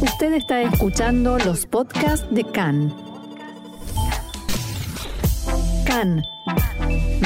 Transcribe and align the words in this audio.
Usted 0.00 0.34
está 0.34 0.60
escuchando 0.60 1.38
los 1.38 1.64
podcasts 1.64 2.26
de 2.30 2.44
CAN. 2.44 2.94
CAN, 5.86 6.22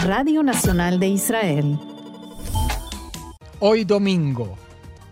Radio 0.05 0.45
Nacional 0.45 1.01
de 1.01 1.09
Israel. 1.09 1.79
Hoy 3.59 3.85
domingo. 3.85 4.57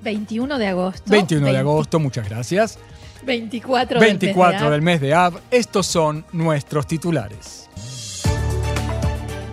21 0.03 0.57
de 0.57 0.67
agosto. 0.69 1.11
21 1.11 1.47
de 1.49 1.59
agosto, 1.59 1.99
muchas 1.99 2.29
gracias. 2.29 2.79
24, 3.25 3.99
24 3.99 4.71
del 4.71 4.83
mes 4.83 5.01
de 5.01 5.15
Av. 5.15 5.41
Estos 5.51 5.87
son 5.87 6.25
nuestros 6.33 6.87
titulares. 6.87 7.69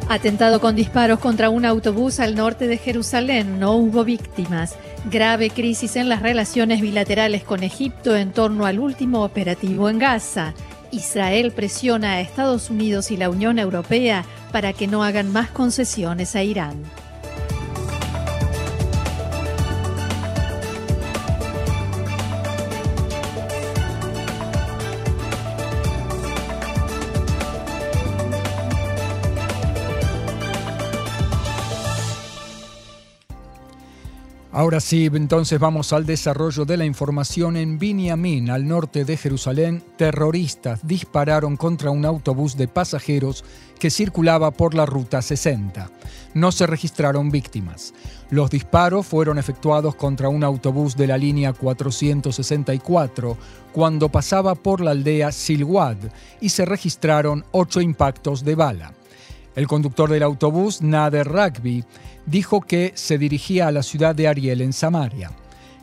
Atentado 0.07 0.61
con 0.61 0.75
disparos 0.75 1.17
contra 1.19 1.49
un 1.49 1.65
autobús 1.65 2.19
al 2.19 2.35
norte 2.35 2.67
de 2.67 2.77
Jerusalén. 2.77 3.59
No 3.59 3.73
hubo 3.73 4.03
víctimas. 4.03 4.75
Grave 5.11 5.51
crisis 5.51 5.97
en 5.97 6.09
las 6.09 6.23
relaciones 6.23 6.81
bilaterales 6.81 7.43
con 7.43 7.61
Egipto 7.61 8.15
en 8.15 8.31
torno 8.31 8.65
al 8.65 8.79
último 8.79 9.23
operativo 9.23 9.87
en 9.87 9.99
Gaza. 9.99 10.55
Israel 10.91 11.51
presiona 11.51 12.13
a 12.13 12.21
Estados 12.21 12.71
Unidos 12.71 13.11
y 13.11 13.17
la 13.17 13.29
Unión 13.29 13.59
Europea 13.59 14.25
para 14.51 14.73
que 14.73 14.87
no 14.87 15.03
hagan 15.03 15.31
más 15.31 15.51
concesiones 15.51 16.35
a 16.35 16.41
Irán. 16.41 16.81
Ahora 34.55 34.79
sí, 34.79 35.09
entonces 35.11 35.59
vamos 35.59 35.91
al 35.91 36.05
desarrollo 36.05 36.63
de 36.63 36.77
la 36.77 36.85
información. 36.85 37.57
En 37.57 37.77
Binyamin, 37.77 38.49
al 38.49 38.65
norte 38.65 39.03
de 39.03 39.17
Jerusalén, 39.17 39.83
terroristas 39.97 40.79
dispararon 40.87 41.57
contra 41.57 41.91
un 41.91 42.05
autobús 42.05 42.55
de 42.55 42.69
pasajeros 42.69 43.43
que 43.77 43.91
circulaba 43.91 44.51
por 44.51 44.73
la 44.73 44.85
ruta 44.85 45.21
60. 45.21 45.91
No 46.35 46.53
se 46.53 46.67
registraron 46.67 47.31
víctimas. 47.31 47.93
Los 48.29 48.49
disparos 48.49 49.05
fueron 49.05 49.39
efectuados 49.39 49.95
contra 49.95 50.29
un 50.29 50.45
autobús 50.45 50.95
de 50.95 51.07
la 51.07 51.17
línea 51.17 51.51
464 51.51 53.37
cuando 53.73 54.07
pasaba 54.07 54.55
por 54.55 54.79
la 54.79 54.91
aldea 54.91 55.33
Silwad 55.33 55.97
y 56.39 56.47
se 56.47 56.63
registraron 56.63 57.43
ocho 57.51 57.81
impactos 57.81 58.45
de 58.45 58.55
bala. 58.55 58.93
El 59.55 59.67
conductor 59.67 60.09
del 60.09 60.23
autobús, 60.23 60.81
Nader 60.81 61.27
Rugby, 61.27 61.85
dijo 62.25 62.59
que 62.61 62.91
se 62.95 63.17
dirigía 63.17 63.67
a 63.67 63.71
la 63.71 63.83
ciudad 63.83 64.13
de 64.13 64.27
Ariel 64.27 64.61
en 64.61 64.73
Samaria. 64.73 65.31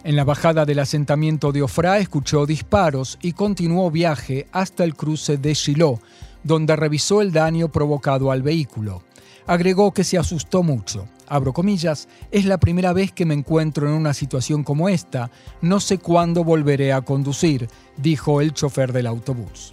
En 0.04 0.16
la 0.16 0.24
bajada 0.24 0.64
del 0.64 0.80
asentamiento 0.80 1.52
de 1.52 1.62
Ofra 1.62 1.98
escuchó 1.98 2.44
disparos 2.44 3.18
y 3.22 3.32
continuó 3.32 3.90
viaje 3.90 4.46
hasta 4.52 4.84
el 4.84 4.94
cruce 4.94 5.38
de 5.38 5.54
Shiloh, 5.54 6.00
donde 6.42 6.76
revisó 6.76 7.22
el 7.22 7.32
daño 7.32 7.68
provocado 7.68 8.30
al 8.30 8.42
vehículo. 8.42 9.02
Agregó 9.46 9.92
que 9.92 10.04
se 10.04 10.18
asustó 10.18 10.62
mucho. 10.62 11.08
Abro 11.28 11.52
comillas, 11.52 12.08
es 12.30 12.44
la 12.44 12.58
primera 12.58 12.92
vez 12.92 13.10
que 13.10 13.24
me 13.24 13.34
encuentro 13.34 13.86
en 13.88 13.94
una 13.94 14.12
situación 14.12 14.64
como 14.64 14.88
esta, 14.88 15.30
no 15.62 15.80
sé 15.80 15.98
cuándo 15.98 16.44
volveré 16.44 16.92
a 16.92 17.00
conducir, 17.00 17.68
dijo 17.96 18.40
el 18.42 18.52
chofer 18.52 18.92
del 18.92 19.06
autobús. 19.06 19.72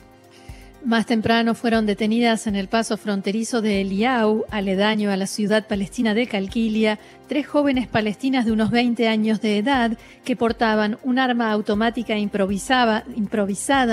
Más 0.86 1.06
temprano 1.06 1.56
fueron 1.56 1.86
detenidas 1.86 2.48
en 2.48 2.56
el 2.56 2.70
paso 2.70 2.96
fronterizo 2.96 3.62
de 3.62 3.82
Eliau, 3.82 4.46
aledaño 4.50 5.12
a 5.12 5.18
la 5.18 5.28
ciudad 5.28 5.68
palestina 5.68 6.14
de 6.14 6.26
Calquilia, 6.26 7.00
tres 7.28 7.48
jóvenes 7.48 7.88
palestinas 7.88 8.46
de 8.46 8.54
unos 8.54 8.72
20 8.72 9.10
años 9.10 9.42
de 9.42 9.58
edad 9.58 9.98
que 10.24 10.38
portaban 10.38 10.98
un 11.04 11.20
arma 11.20 11.52
automática 11.52 12.18
improvisada, 12.18 13.04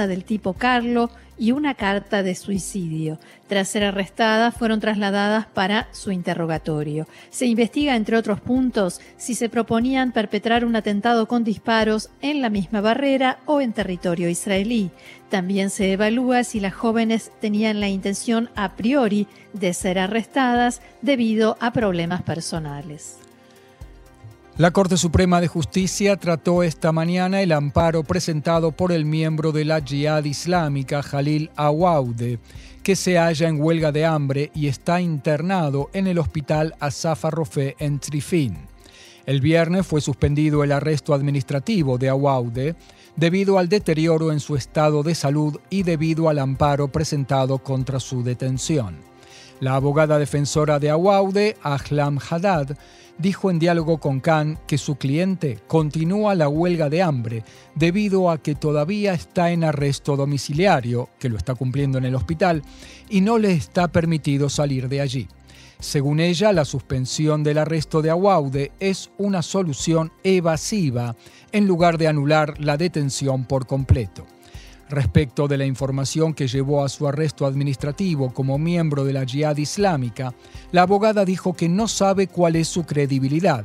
del 0.06 0.24
tipo 0.24 0.52
Carlo 0.52 1.10
y 1.38 1.52
una 1.52 1.74
carta 1.74 2.22
de 2.22 2.34
suicidio. 2.34 3.18
Tras 3.48 3.68
ser 3.68 3.84
arrestadas, 3.84 4.54
fueron 4.54 4.80
trasladadas 4.80 5.46
para 5.46 5.88
su 5.92 6.10
interrogatorio. 6.10 7.06
Se 7.30 7.46
investiga, 7.46 7.96
entre 7.96 8.16
otros 8.16 8.40
puntos, 8.40 9.00
si 9.16 9.34
se 9.34 9.48
proponían 9.48 10.12
perpetrar 10.12 10.64
un 10.64 10.76
atentado 10.76 11.26
con 11.26 11.44
disparos 11.44 12.10
en 12.22 12.40
la 12.40 12.50
misma 12.50 12.80
barrera 12.80 13.38
o 13.46 13.60
en 13.60 13.72
territorio 13.72 14.28
israelí. 14.28 14.90
También 15.30 15.70
se 15.70 15.92
evalúa 15.92 16.44
si 16.44 16.60
las 16.60 16.74
jóvenes 16.74 17.32
tenían 17.40 17.80
la 17.80 17.88
intención 17.88 18.50
a 18.54 18.76
priori 18.76 19.26
de 19.52 19.74
ser 19.74 19.98
arrestadas 19.98 20.80
debido 21.02 21.56
a 21.60 21.72
problemas 21.72 22.22
personales. 22.22 23.25
La 24.58 24.70
Corte 24.70 24.96
Suprema 24.96 25.42
de 25.42 25.48
Justicia 25.48 26.16
trató 26.16 26.62
esta 26.62 26.90
mañana 26.90 27.42
el 27.42 27.52
amparo 27.52 28.04
presentado 28.04 28.72
por 28.72 28.90
el 28.90 29.04
miembro 29.04 29.52
de 29.52 29.66
la 29.66 29.82
Jihad 29.82 30.24
Islámica, 30.24 31.02
Jalil 31.02 31.50
Awaude, 31.56 32.38
que 32.82 32.96
se 32.96 33.18
halla 33.18 33.48
en 33.48 33.60
huelga 33.60 33.92
de 33.92 34.06
hambre 34.06 34.50
y 34.54 34.68
está 34.68 35.02
internado 35.02 35.90
en 35.92 36.06
el 36.06 36.18
hospital 36.18 36.74
Asaf 36.80 37.26
Arrofé 37.26 37.76
en 37.78 37.98
Trifín. 37.98 38.56
El 39.26 39.42
viernes 39.42 39.86
fue 39.86 40.00
suspendido 40.00 40.64
el 40.64 40.72
arresto 40.72 41.12
administrativo 41.12 41.98
de 41.98 42.08
Awaude 42.08 42.76
debido 43.14 43.58
al 43.58 43.68
deterioro 43.68 44.32
en 44.32 44.40
su 44.40 44.56
estado 44.56 45.02
de 45.02 45.14
salud 45.14 45.60
y 45.68 45.82
debido 45.82 46.30
al 46.30 46.38
amparo 46.38 46.88
presentado 46.88 47.58
contra 47.58 48.00
su 48.00 48.22
detención. 48.22 48.96
La 49.60 49.74
abogada 49.74 50.18
defensora 50.18 50.78
de 50.78 50.90
Awaude, 50.90 51.56
Ahlam 51.62 52.18
Haddad, 52.18 52.76
dijo 53.18 53.50
en 53.50 53.58
diálogo 53.58 53.98
con 53.98 54.20
Khan 54.20 54.58
que 54.66 54.78
su 54.78 54.96
cliente 54.96 55.58
continúa 55.66 56.34
la 56.34 56.48
huelga 56.48 56.88
de 56.88 57.02
hambre 57.02 57.44
debido 57.74 58.30
a 58.30 58.38
que 58.38 58.54
todavía 58.54 59.14
está 59.14 59.50
en 59.50 59.64
arresto 59.64 60.16
domiciliario, 60.16 61.08
que 61.18 61.28
lo 61.28 61.36
está 61.36 61.54
cumpliendo 61.54 61.98
en 61.98 62.04
el 62.04 62.14
hospital, 62.14 62.62
y 63.08 63.20
no 63.20 63.38
le 63.38 63.52
está 63.52 63.88
permitido 63.88 64.48
salir 64.48 64.88
de 64.88 65.00
allí. 65.00 65.28
Según 65.78 66.20
ella, 66.20 66.52
la 66.52 66.64
suspensión 66.64 67.42
del 67.42 67.58
arresto 67.58 68.00
de 68.00 68.10
Awaude 68.10 68.72
es 68.80 69.10
una 69.18 69.42
solución 69.42 70.10
evasiva 70.24 71.16
en 71.52 71.66
lugar 71.66 71.98
de 71.98 72.08
anular 72.08 72.58
la 72.58 72.76
detención 72.76 73.44
por 73.44 73.66
completo. 73.66 74.26
Respecto 74.88 75.48
de 75.48 75.58
la 75.58 75.66
información 75.66 76.32
que 76.32 76.46
llevó 76.46 76.84
a 76.84 76.88
su 76.88 77.08
arresto 77.08 77.44
administrativo 77.44 78.32
como 78.32 78.56
miembro 78.56 79.04
de 79.04 79.12
la 79.12 79.24
Jihad 79.24 79.56
Islámica, 79.56 80.32
la 80.70 80.82
abogada 80.82 81.24
dijo 81.24 81.54
que 81.54 81.68
no 81.68 81.88
sabe 81.88 82.28
cuál 82.28 82.54
es 82.54 82.68
su 82.68 82.84
credibilidad. 82.84 83.64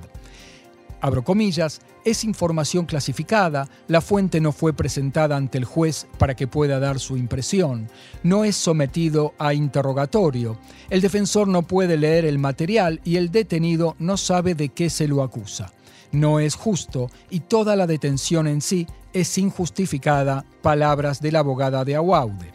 Abro 1.00 1.24
comillas, 1.24 1.82
es 2.06 2.24
información 2.24 2.86
clasificada, 2.86 3.70
la 3.88 4.02
fuente 4.02 4.42
no 4.42 4.52
fue 4.52 4.74
presentada 4.74 5.36
ante 5.36 5.59
el 5.59 5.66
juez 5.66 6.08
para 6.18 6.36
que 6.36 6.48
pueda 6.48 6.80
dar 6.80 7.00
su 7.00 7.18
impresión, 7.18 7.88
no 8.24 8.44
es 8.44 8.56
sometido 8.56 9.34
a 9.38 9.53
interrogatorio, 9.53 10.58
el 10.90 11.02
defensor 11.02 11.48
no 11.48 11.64
puede 11.64 11.98
leer 11.98 12.26
el 12.26 12.40
material 12.40 13.02
y 13.03 13.18
el 13.18 13.32
detenido 13.32 13.96
no 14.00 14.18
sabe 14.18 14.56
de 14.56 14.70
qué 14.70 14.90
se 14.90 15.08
lo 15.08 15.22
acusa. 15.22 15.72
No 16.11 16.39
es 16.39 16.55
justo 16.55 17.09
y 17.29 17.41
toda 17.41 17.75
la 17.75 17.88
detención 17.88 18.47
en 18.47 18.61
sí 18.61 18.88
es 19.13 19.38
injustificada, 19.38 20.45
palabras 20.61 21.22
de 21.22 21.31
la 21.31 21.39
abogada 21.39 21.85
de 21.85 21.95
Awaude. 21.95 22.51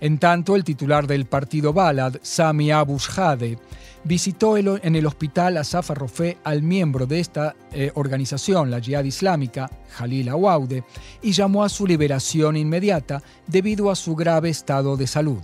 En 0.00 0.18
tanto, 0.18 0.56
el 0.56 0.64
titular 0.64 1.06
del 1.06 1.24
partido 1.24 1.72
Balad, 1.72 2.16
Sami 2.22 2.70
Abu 2.70 2.98
Shade, 2.98 3.58
visitó 4.04 4.58
en 4.58 4.96
el 4.96 5.06
hospital 5.06 5.56
Asaf 5.56 5.92
Arrofé 5.92 6.36
al 6.44 6.62
miembro 6.62 7.06
de 7.06 7.20
esta 7.20 7.56
eh, 7.72 7.90
organización, 7.94 8.70
la 8.70 8.80
Jihad 8.80 9.04
Islámica, 9.04 9.70
Jalil 9.92 10.28
Awaude, 10.28 10.84
y 11.22 11.32
llamó 11.32 11.64
a 11.64 11.68
su 11.68 11.86
liberación 11.86 12.56
inmediata 12.56 13.22
debido 13.46 13.90
a 13.90 13.96
su 13.96 14.14
grave 14.14 14.50
estado 14.50 14.96
de 14.96 15.06
salud. 15.06 15.40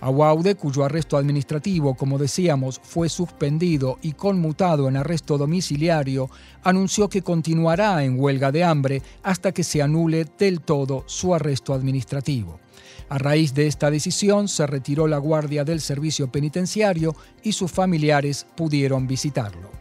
Awaude, 0.00 0.54
cuyo 0.54 0.84
arresto 0.84 1.16
administrativo, 1.16 1.94
como 1.94 2.18
decíamos, 2.18 2.80
fue 2.82 3.08
suspendido 3.08 3.98
y 4.02 4.12
conmutado 4.12 4.88
en 4.88 4.96
arresto 4.96 5.38
domiciliario, 5.38 6.30
anunció 6.62 7.08
que 7.08 7.22
continuará 7.22 8.04
en 8.04 8.20
huelga 8.20 8.52
de 8.52 8.64
hambre 8.64 9.02
hasta 9.22 9.52
que 9.52 9.64
se 9.64 9.80
anule 9.80 10.26
del 10.38 10.60
todo 10.60 11.04
su 11.06 11.34
arresto 11.34 11.72
administrativo. 11.72 12.60
A 13.08 13.18
raíz 13.18 13.54
de 13.54 13.68
esta 13.68 13.90
decisión 13.90 14.48
se 14.48 14.66
retiró 14.66 15.06
la 15.06 15.18
guardia 15.18 15.64
del 15.64 15.80
servicio 15.80 16.30
penitenciario 16.30 17.14
y 17.42 17.52
sus 17.52 17.70
familiares 17.70 18.46
pudieron 18.56 19.06
visitarlo. 19.06 19.75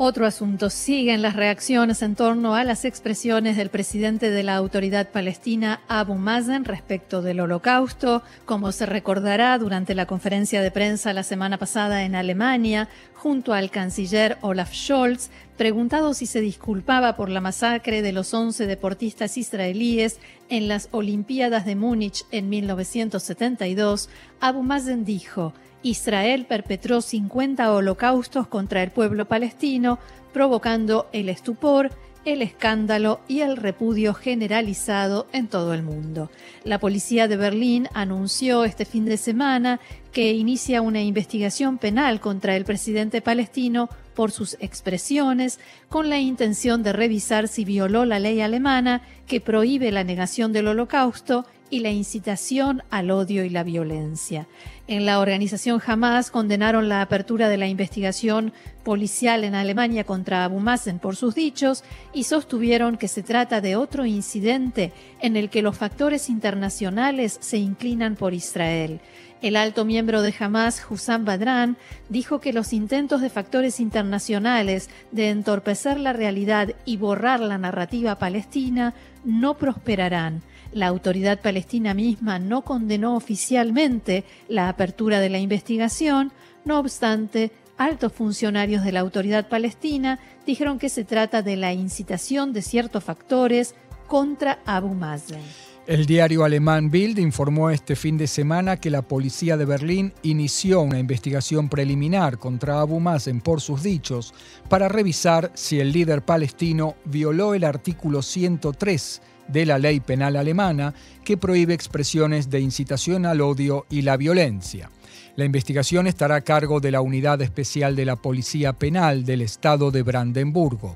Otro 0.00 0.26
asunto. 0.26 0.70
Siguen 0.70 1.22
las 1.22 1.34
reacciones 1.34 2.02
en 2.02 2.14
torno 2.14 2.54
a 2.54 2.62
las 2.62 2.84
expresiones 2.84 3.56
del 3.56 3.68
presidente 3.68 4.30
de 4.30 4.44
la 4.44 4.54
autoridad 4.54 5.10
palestina, 5.10 5.80
Abu 5.88 6.14
Mazen, 6.14 6.64
respecto 6.64 7.20
del 7.20 7.40
holocausto. 7.40 8.22
Como 8.44 8.70
se 8.70 8.86
recordará 8.86 9.58
durante 9.58 9.96
la 9.96 10.06
conferencia 10.06 10.62
de 10.62 10.70
prensa 10.70 11.12
la 11.12 11.24
semana 11.24 11.58
pasada 11.58 12.04
en 12.04 12.14
Alemania, 12.14 12.88
junto 13.12 13.54
al 13.54 13.72
canciller 13.72 14.38
Olaf 14.40 14.72
Scholz, 14.72 15.30
preguntado 15.56 16.14
si 16.14 16.26
se 16.26 16.40
disculpaba 16.40 17.16
por 17.16 17.28
la 17.28 17.40
masacre 17.40 18.00
de 18.00 18.12
los 18.12 18.32
11 18.32 18.68
deportistas 18.68 19.36
israelíes 19.36 20.20
en 20.48 20.68
las 20.68 20.90
Olimpiadas 20.92 21.66
de 21.66 21.74
Múnich 21.74 22.24
en 22.30 22.48
1972, 22.48 24.10
Abu 24.38 24.62
Mazen 24.62 25.04
dijo, 25.04 25.54
Israel 25.82 26.46
perpetró 26.46 27.00
50 27.00 27.72
holocaustos 27.72 28.46
contra 28.46 28.82
el 28.82 28.90
pueblo 28.90 29.26
palestino, 29.26 29.98
provocando 30.32 31.08
el 31.12 31.28
estupor 31.28 31.90
el 32.32 32.42
escándalo 32.42 33.20
y 33.28 33.40
el 33.40 33.56
repudio 33.56 34.14
generalizado 34.14 35.26
en 35.32 35.48
todo 35.48 35.74
el 35.74 35.82
mundo. 35.82 36.30
La 36.64 36.78
policía 36.78 37.28
de 37.28 37.36
Berlín 37.36 37.88
anunció 37.94 38.64
este 38.64 38.84
fin 38.84 39.04
de 39.04 39.16
semana 39.16 39.80
que 40.12 40.32
inicia 40.32 40.82
una 40.82 41.00
investigación 41.00 41.78
penal 41.78 42.20
contra 42.20 42.56
el 42.56 42.64
presidente 42.64 43.22
palestino 43.22 43.88
por 44.14 44.32
sus 44.32 44.56
expresiones, 44.60 45.60
con 45.88 46.08
la 46.08 46.18
intención 46.18 46.82
de 46.82 46.92
revisar 46.92 47.46
si 47.48 47.64
violó 47.64 48.04
la 48.04 48.18
ley 48.18 48.40
alemana 48.40 49.02
que 49.26 49.40
prohíbe 49.40 49.92
la 49.92 50.04
negación 50.04 50.52
del 50.52 50.68
holocausto 50.68 51.46
y 51.70 51.80
la 51.80 51.90
incitación 51.90 52.82
al 52.90 53.10
odio 53.10 53.44
y 53.44 53.50
la 53.50 53.62
violencia. 53.62 54.48
En 54.88 55.04
la 55.04 55.20
organización 55.20 55.82
Hamas 55.86 56.30
condenaron 56.30 56.88
la 56.88 57.02
apertura 57.02 57.50
de 57.50 57.58
la 57.58 57.66
investigación 57.66 58.54
policial 58.84 59.44
en 59.44 59.54
Alemania 59.54 60.04
contra 60.04 60.44
Abu 60.44 60.60
Mazen 60.60 60.98
por 60.98 61.14
sus 61.14 61.34
dichos 61.34 61.84
y 62.14 62.24
sostuvieron 62.24 62.96
que 62.96 63.06
se 63.06 63.22
trata 63.22 63.60
de 63.60 63.76
otro 63.76 64.06
incidente 64.06 64.94
en 65.20 65.36
el 65.36 65.50
que 65.50 65.60
los 65.60 65.76
factores 65.76 66.30
internacionales 66.30 67.36
se 67.38 67.58
inclinan 67.58 68.16
por 68.16 68.32
Israel. 68.32 69.00
El 69.42 69.56
alto 69.56 69.84
miembro 69.84 70.22
de 70.22 70.34
Hamas, 70.40 70.82
Hussam 70.88 71.26
Badran, 71.26 71.76
dijo 72.08 72.40
que 72.40 72.54
los 72.54 72.72
intentos 72.72 73.20
de 73.20 73.28
factores 73.28 73.80
internacionales 73.80 74.88
de 75.12 75.28
entorpecer 75.28 76.00
la 76.00 76.14
realidad 76.14 76.74
y 76.86 76.96
borrar 76.96 77.40
la 77.40 77.58
narrativa 77.58 78.18
palestina 78.18 78.94
no 79.22 79.52
prosperarán. 79.58 80.40
La 80.78 80.86
autoridad 80.86 81.40
palestina 81.40 81.92
misma 81.92 82.38
no 82.38 82.62
condenó 82.62 83.16
oficialmente 83.16 84.22
la 84.46 84.68
apertura 84.68 85.18
de 85.18 85.28
la 85.28 85.40
investigación, 85.40 86.30
no 86.64 86.78
obstante, 86.78 87.50
altos 87.76 88.12
funcionarios 88.12 88.84
de 88.84 88.92
la 88.92 89.00
autoridad 89.00 89.48
palestina 89.48 90.20
dijeron 90.46 90.78
que 90.78 90.88
se 90.88 91.02
trata 91.02 91.42
de 91.42 91.56
la 91.56 91.72
incitación 91.72 92.52
de 92.52 92.62
ciertos 92.62 93.02
factores 93.02 93.74
contra 94.06 94.60
Abu 94.66 94.94
Mazen. 94.94 95.42
El 95.88 96.06
diario 96.06 96.44
alemán 96.44 96.92
Bild 96.92 97.18
informó 97.18 97.70
este 97.70 97.96
fin 97.96 98.16
de 98.16 98.28
semana 98.28 98.76
que 98.76 98.90
la 98.90 99.02
policía 99.02 99.56
de 99.56 99.64
Berlín 99.64 100.12
inició 100.22 100.82
una 100.82 101.00
investigación 101.00 101.68
preliminar 101.68 102.38
contra 102.38 102.80
Abu 102.80 103.00
Mazen 103.00 103.40
por 103.40 103.60
sus 103.60 103.82
dichos 103.82 104.32
para 104.68 104.88
revisar 104.88 105.50
si 105.54 105.80
el 105.80 105.90
líder 105.90 106.22
palestino 106.24 106.94
violó 107.04 107.54
el 107.54 107.64
artículo 107.64 108.22
103 108.22 109.22
de 109.48 109.66
la 109.66 109.78
ley 109.78 110.00
penal 110.00 110.36
alemana 110.36 110.94
que 111.24 111.36
prohíbe 111.36 111.74
expresiones 111.74 112.50
de 112.50 112.60
incitación 112.60 113.26
al 113.26 113.40
odio 113.40 113.86
y 113.90 114.02
la 114.02 114.16
violencia. 114.16 114.90
La 115.36 115.44
investigación 115.44 116.06
estará 116.06 116.36
a 116.36 116.40
cargo 116.40 116.80
de 116.80 116.90
la 116.90 117.00
Unidad 117.00 117.40
Especial 117.42 117.94
de 117.94 118.04
la 118.04 118.16
Policía 118.16 118.72
Penal 118.72 119.24
del 119.24 119.42
Estado 119.42 119.90
de 119.90 120.02
Brandenburgo. 120.02 120.94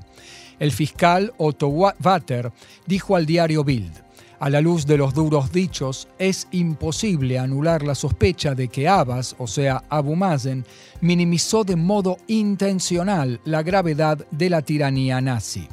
El 0.59 0.71
fiscal 0.71 1.33
Otto 1.37 1.67
Watter 1.67 2.51
dijo 2.85 3.15
al 3.15 3.25
diario 3.25 3.63
Bild, 3.63 4.03
a 4.43 4.49
la 4.49 4.59
luz 4.59 4.85
de 4.85 4.97
los 4.97 5.13
duros 5.13 5.53
dichos, 5.53 6.09
es 6.19 6.49
imposible 6.51 7.39
anular 7.39 7.81
la 7.83 7.95
sospecha 7.95 8.53
de 8.53 8.67
que 8.67 8.89
Abbas, 8.89 9.37
o 9.39 9.47
sea, 9.47 9.85
Abu 9.87 10.17
Mazen, 10.17 10.65
minimizó 10.99 11.63
de 11.63 11.77
modo 11.77 12.17
intencional 12.27 13.39
la 13.45 13.63
gravedad 13.63 14.25
de 14.31 14.49
la 14.49 14.61
tiranía 14.61 15.21
nazi. 15.21 15.69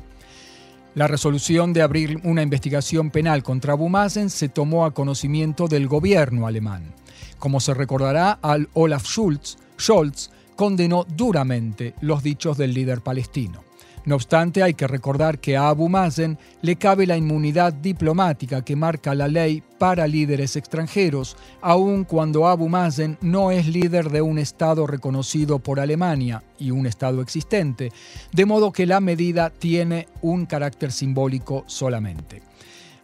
La 0.94 1.06
resolución 1.06 1.72
de 1.72 1.82
abrir 1.82 2.20
una 2.24 2.42
investigación 2.42 3.10
penal 3.10 3.44
contra 3.44 3.74
Abu 3.74 3.88
Mazen 3.88 4.28
se 4.28 4.48
tomó 4.48 4.84
a 4.84 4.92
conocimiento 4.92 5.68
del 5.68 5.86
gobierno 5.86 6.48
alemán. 6.48 6.94
Como 7.38 7.60
se 7.60 7.74
recordará, 7.74 8.32
al 8.42 8.68
Olaf 8.74 9.04
Schulz, 9.04 9.56
Scholz 9.78 10.30
condenó 10.56 11.04
duramente 11.04 11.94
los 12.00 12.24
dichos 12.24 12.58
del 12.58 12.74
líder 12.74 13.02
palestino. 13.02 13.69
No 14.06 14.14
obstante, 14.14 14.62
hay 14.62 14.74
que 14.74 14.86
recordar 14.86 15.38
que 15.38 15.56
a 15.56 15.68
Abu 15.68 15.88
Mazen 15.88 16.38
le 16.62 16.76
cabe 16.76 17.06
la 17.06 17.18
inmunidad 17.18 17.72
diplomática 17.72 18.64
que 18.64 18.74
marca 18.74 19.14
la 19.14 19.28
ley 19.28 19.62
para 19.78 20.06
líderes 20.06 20.56
extranjeros, 20.56 21.36
aun 21.60 22.04
cuando 22.04 22.48
Abu 22.48 22.68
Mazen 22.68 23.18
no 23.20 23.50
es 23.50 23.66
líder 23.66 24.10
de 24.10 24.22
un 24.22 24.38
Estado 24.38 24.86
reconocido 24.86 25.58
por 25.58 25.80
Alemania 25.80 26.42
y 26.58 26.70
un 26.70 26.86
Estado 26.86 27.20
existente, 27.20 27.92
de 28.32 28.46
modo 28.46 28.72
que 28.72 28.86
la 28.86 29.00
medida 29.00 29.50
tiene 29.50 30.08
un 30.22 30.46
carácter 30.46 30.92
simbólico 30.92 31.64
solamente. 31.66 32.49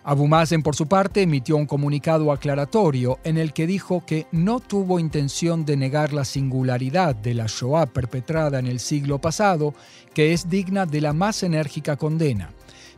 Abu 0.08 0.28
Mazen, 0.28 0.62
por 0.62 0.76
su 0.76 0.86
parte, 0.86 1.22
emitió 1.22 1.56
un 1.56 1.66
comunicado 1.66 2.30
aclaratorio 2.30 3.18
en 3.24 3.38
el 3.38 3.52
que 3.52 3.66
dijo 3.66 4.06
que 4.06 4.28
no 4.30 4.60
tuvo 4.60 5.00
intención 5.00 5.64
de 5.64 5.76
negar 5.76 6.12
la 6.12 6.24
singularidad 6.24 7.16
de 7.16 7.34
la 7.34 7.46
Shoah 7.48 7.86
perpetrada 7.86 8.60
en 8.60 8.68
el 8.68 8.78
siglo 8.78 9.20
pasado, 9.20 9.74
que 10.14 10.32
es 10.32 10.48
digna 10.48 10.86
de 10.86 11.00
la 11.00 11.12
más 11.12 11.42
enérgica 11.42 11.96
condena, 11.96 12.50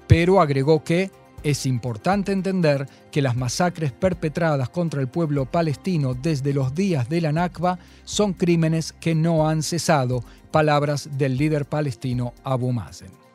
pero 0.07 0.39
agregó 0.39 0.85
que 0.85 1.11
es 1.43 1.65
importante 1.65 2.33
entender 2.33 2.87
que 3.11 3.23
las 3.23 3.37
masacres 3.37 3.91
perpetradas 3.91 4.69
contra 4.69 5.01
el 5.01 5.09
pueblo 5.09 5.47
palestino 5.47 6.13
desde 6.13 6.53
los 6.53 6.75
días 6.75 7.09
de 7.09 7.23
la 7.23 7.33
Nakba 7.33 7.79
son 8.05 8.35
crímenes 8.35 8.93
que 8.93 9.15
no 9.15 9.49
han 9.49 9.63
cesado, 9.63 10.25
palabras 10.51 11.09
del 11.17 11.39
líder 11.39 11.65
palestino 11.65 12.35
Abu 12.45 12.71
Mazen. 12.71 13.28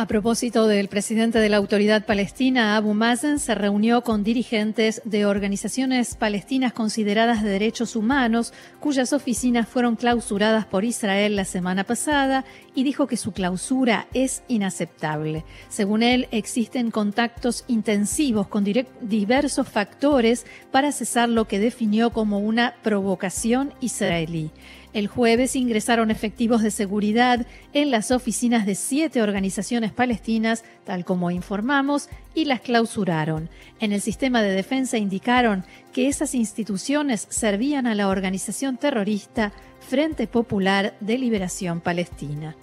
A 0.00 0.06
propósito 0.06 0.68
del 0.68 0.86
presidente 0.86 1.40
de 1.40 1.48
la 1.48 1.56
autoridad 1.56 2.06
palestina, 2.06 2.76
Abu 2.76 2.94
Mazen, 2.94 3.40
se 3.40 3.56
reunió 3.56 4.02
con 4.02 4.22
dirigentes 4.22 5.02
de 5.04 5.26
organizaciones 5.26 6.14
palestinas 6.14 6.72
consideradas 6.72 7.42
de 7.42 7.50
derechos 7.50 7.96
humanos, 7.96 8.52
cuyas 8.78 9.12
oficinas 9.12 9.66
fueron 9.66 9.96
clausuradas 9.96 10.66
por 10.66 10.84
Israel 10.84 11.34
la 11.34 11.44
semana 11.44 11.82
pasada, 11.82 12.44
y 12.76 12.84
dijo 12.84 13.08
que 13.08 13.16
su 13.16 13.32
clausura 13.32 14.06
es 14.14 14.44
inaceptable. 14.46 15.44
Según 15.68 16.04
él, 16.04 16.28
existen 16.30 16.92
contactos 16.92 17.64
intensivos 17.66 18.46
con 18.46 18.62
diversos 19.00 19.66
factores 19.66 20.46
para 20.70 20.92
cesar 20.92 21.28
lo 21.28 21.48
que 21.48 21.58
definió 21.58 22.10
como 22.10 22.38
una 22.38 22.76
provocación 22.84 23.74
israelí. 23.80 24.52
El 24.92 25.06
jueves 25.06 25.54
ingresaron 25.54 26.10
efectivos 26.10 26.62
de 26.62 26.70
seguridad 26.70 27.46
en 27.72 27.90
las 27.90 28.10
oficinas 28.10 28.64
de 28.64 28.74
siete 28.74 29.22
organizaciones 29.22 29.92
palestinas, 29.92 30.64
tal 30.84 31.04
como 31.04 31.30
informamos, 31.30 32.08
y 32.34 32.46
las 32.46 32.60
clausuraron. 32.60 33.50
En 33.80 33.92
el 33.92 34.00
sistema 34.00 34.42
de 34.42 34.52
defensa 34.52 34.96
indicaron 34.96 35.64
que 35.92 36.08
esas 36.08 36.34
instituciones 36.34 37.26
servían 37.28 37.86
a 37.86 37.94
la 37.94 38.08
organización 38.08 38.76
terrorista 38.76 39.52
Frente 39.80 40.26
Popular 40.26 40.94
de 41.00 41.18
Liberación 41.18 41.80
Palestina. 41.80 42.56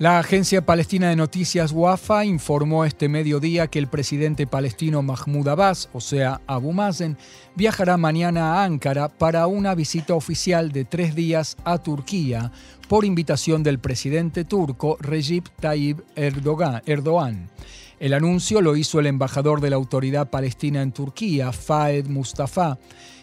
La 0.00 0.18
agencia 0.18 0.64
palestina 0.64 1.10
de 1.10 1.16
noticias 1.16 1.72
WAFA 1.72 2.24
informó 2.24 2.86
este 2.86 3.06
mediodía 3.10 3.66
que 3.66 3.78
el 3.78 3.86
presidente 3.86 4.46
palestino 4.46 5.02
Mahmoud 5.02 5.46
Abbas, 5.48 5.90
o 5.92 6.00
sea, 6.00 6.40
Abu 6.46 6.72
Mazen, 6.72 7.18
viajará 7.54 7.98
mañana 7.98 8.54
a 8.54 8.64
Ankara 8.64 9.10
para 9.10 9.46
una 9.46 9.74
visita 9.74 10.14
oficial 10.14 10.72
de 10.72 10.86
tres 10.86 11.14
días 11.14 11.58
a 11.64 11.76
Turquía 11.76 12.50
por 12.88 13.04
invitación 13.04 13.62
del 13.62 13.78
presidente 13.78 14.46
turco 14.46 14.96
Recep 15.00 15.46
Tayyip 15.60 16.00
Erdogan. 16.16 17.50
El 18.00 18.14
anuncio 18.14 18.62
lo 18.62 18.76
hizo 18.76 18.98
el 18.98 19.06
embajador 19.06 19.60
de 19.60 19.68
la 19.68 19.76
autoridad 19.76 20.30
palestina 20.30 20.80
en 20.80 20.90
Turquía, 20.90 21.52
Faed 21.52 22.06
Mustafa, 22.06 22.78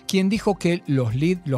quien 0.08 0.30
dijo 0.30 0.60
que 0.60 0.84
los, 0.86 1.16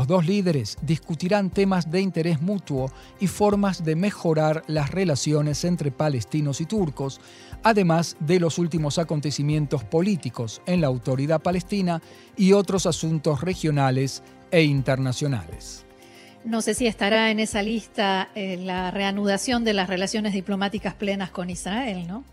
dos 0.07 0.25
líderes 0.25 0.77
discutirán 0.83 1.49
temas 1.49 1.91
de 1.91 1.99
interés 1.99 2.41
mutuo 2.41 2.89
y 3.19 3.27
formas 3.27 3.83
de 3.83 3.97
mejorar 3.97 4.63
las 4.67 4.91
relaciones 4.91 5.65
entre 5.65 5.91
palestinos 5.91 6.61
y 6.61 6.65
turcos, 6.65 7.19
además 7.61 8.15
de 8.21 8.39
los 8.39 8.57
últimos 8.57 8.97
acontecimientos 8.97 9.83
políticos 9.83 10.61
en 10.65 10.79
la 10.79 10.87
autoridad 10.87 11.41
palestina 11.41 12.01
y 12.37 12.53
otros 12.53 12.85
asuntos 12.85 13.41
regionales 13.41 14.23
e 14.49 14.63
internacionales. 14.63 15.85
No 16.45 16.61
sé 16.61 16.73
si 16.73 16.87
estará 16.87 17.31
en 17.31 17.41
esa 17.41 17.63
lista 17.63 18.29
eh, 18.33 18.55
la 18.55 18.91
reanudación 18.91 19.65
de 19.65 19.73
las 19.73 19.89
relaciones 19.89 20.31
diplomáticas 20.31 20.93
plenas 20.93 21.31
con 21.31 21.49
Israel, 21.49 22.07
¿no? 22.07 22.23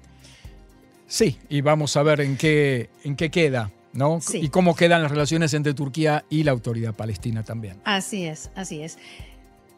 Sí, 1.07 1.39
y 1.49 1.61
vamos 1.61 1.97
a 1.97 2.03
ver 2.03 2.21
en 2.21 2.37
qué, 2.37 2.91
en 3.05 3.17
qué 3.17 3.31
queda. 3.31 3.71
¿no? 3.97 4.21
Y 4.35 4.51
cómo 4.51 4.77
quedan 4.77 5.03
las 5.03 5.11
relaciones 5.11 5.55
entre 5.55 5.73
Turquía 5.73 6.25
y 6.29 6.43
la 6.43 6.53
autoridad 6.53 6.95
palestina 6.95 7.43
también. 7.43 7.81
Así 7.85 8.27
es, 8.27 8.51
así 8.55 8.83
es. 8.83 8.99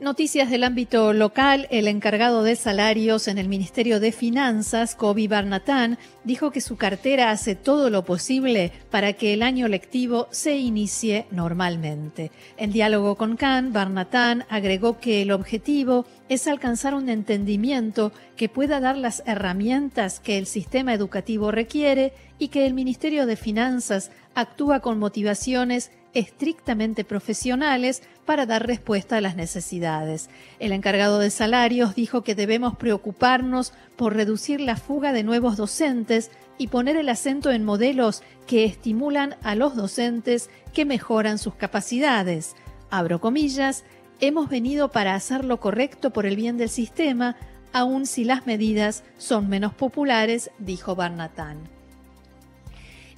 Noticias 0.01 0.49
del 0.49 0.63
ámbito 0.63 1.13
local, 1.13 1.67
el 1.73 1.89
encargado 1.89 2.45
de 2.45 2.55
salarios 2.55 3.27
en 3.27 3.37
el 3.37 3.49
Ministerio 3.49 3.99
de 3.99 4.13
Finanzas, 4.13 4.95
Kobi 4.95 5.27
Barnatán, 5.27 5.99
dijo 6.23 6.53
que 6.53 6.61
su 6.61 6.77
cartera 6.77 7.33
hace 7.33 7.57
todo 7.57 7.91
lo 7.91 8.05
posible 8.05 8.71
para 8.93 9.15
que 9.15 9.35
el 9.35 9.43
año 9.43 9.67
lectivo 9.67 10.29
se 10.31 10.57
inicie 10.57 11.27
normalmente. 11.33 12.31
En 12.57 12.71
diálogo 12.71 13.17
con 13.17 13.37
Khan, 13.37 13.73
Barnatán 13.73 14.45
agregó 14.49 15.01
que 15.01 15.23
el 15.23 15.33
objetivo 15.33 16.07
es 16.29 16.47
alcanzar 16.47 16.95
un 16.95 17.09
entendimiento 17.09 18.13
que 18.37 18.49
pueda 18.49 18.79
dar 18.79 18.97
las 18.97 19.25
herramientas 19.27 20.21
que 20.21 20.39
el 20.39 20.47
sistema 20.47 20.95
educativo 20.95 21.51
requiere 21.51 22.13
y 22.39 22.49
que 22.49 22.67
el 22.67 22.75
Ministerio 22.75 23.27
de 23.27 23.35
Finanzas 23.35 24.13
actúa 24.37 24.79
con 24.79 25.01
motivaciones 25.01 25.91
estrictamente 26.15 27.05
profesionales 27.05 28.03
para 28.29 28.45
dar 28.45 28.67
respuesta 28.67 29.17
a 29.17 29.21
las 29.23 29.37
necesidades. 29.37 30.29
El 30.59 30.73
encargado 30.73 31.19
de 31.19 31.31
salarios 31.31 31.95
dijo 31.95 32.21
que 32.21 32.35
debemos 32.35 32.77
preocuparnos 32.77 33.73
por 33.97 34.15
reducir 34.15 34.61
la 34.61 34.77
fuga 34.77 35.15
de 35.15 35.23
nuevos 35.23 35.57
docentes 35.57 36.31
y 36.59 36.69
poner 36.69 36.99
el 36.99 37.09
acento 37.09 37.51
en 37.51 37.65
modelos 37.65 38.23
que 38.47 38.67
estimulan 38.67 39.37
a 39.43 39.55
los 39.55 39.77
docentes 39.77 40.51
que 40.75 40.85
mejoran 40.85 41.39
sus 41.39 41.55
capacidades. 41.55 42.55
Abro 42.91 43.19
comillas, 43.19 43.85
hemos 44.21 44.51
venido 44.51 44.91
para 44.91 45.15
hacer 45.15 45.47
lo 45.47 45.59
correcto 45.59 46.11
por 46.11 46.27
el 46.27 46.37
bien 46.37 46.59
del 46.59 46.69
sistema, 46.69 47.35
aun 47.73 48.05
si 48.05 48.25
las 48.25 48.47
medidas 48.47 49.05
son 49.17 49.49
menos 49.49 49.73
populares, 49.73 50.51
dijo 50.59 50.95
Barnatán. 50.95 51.78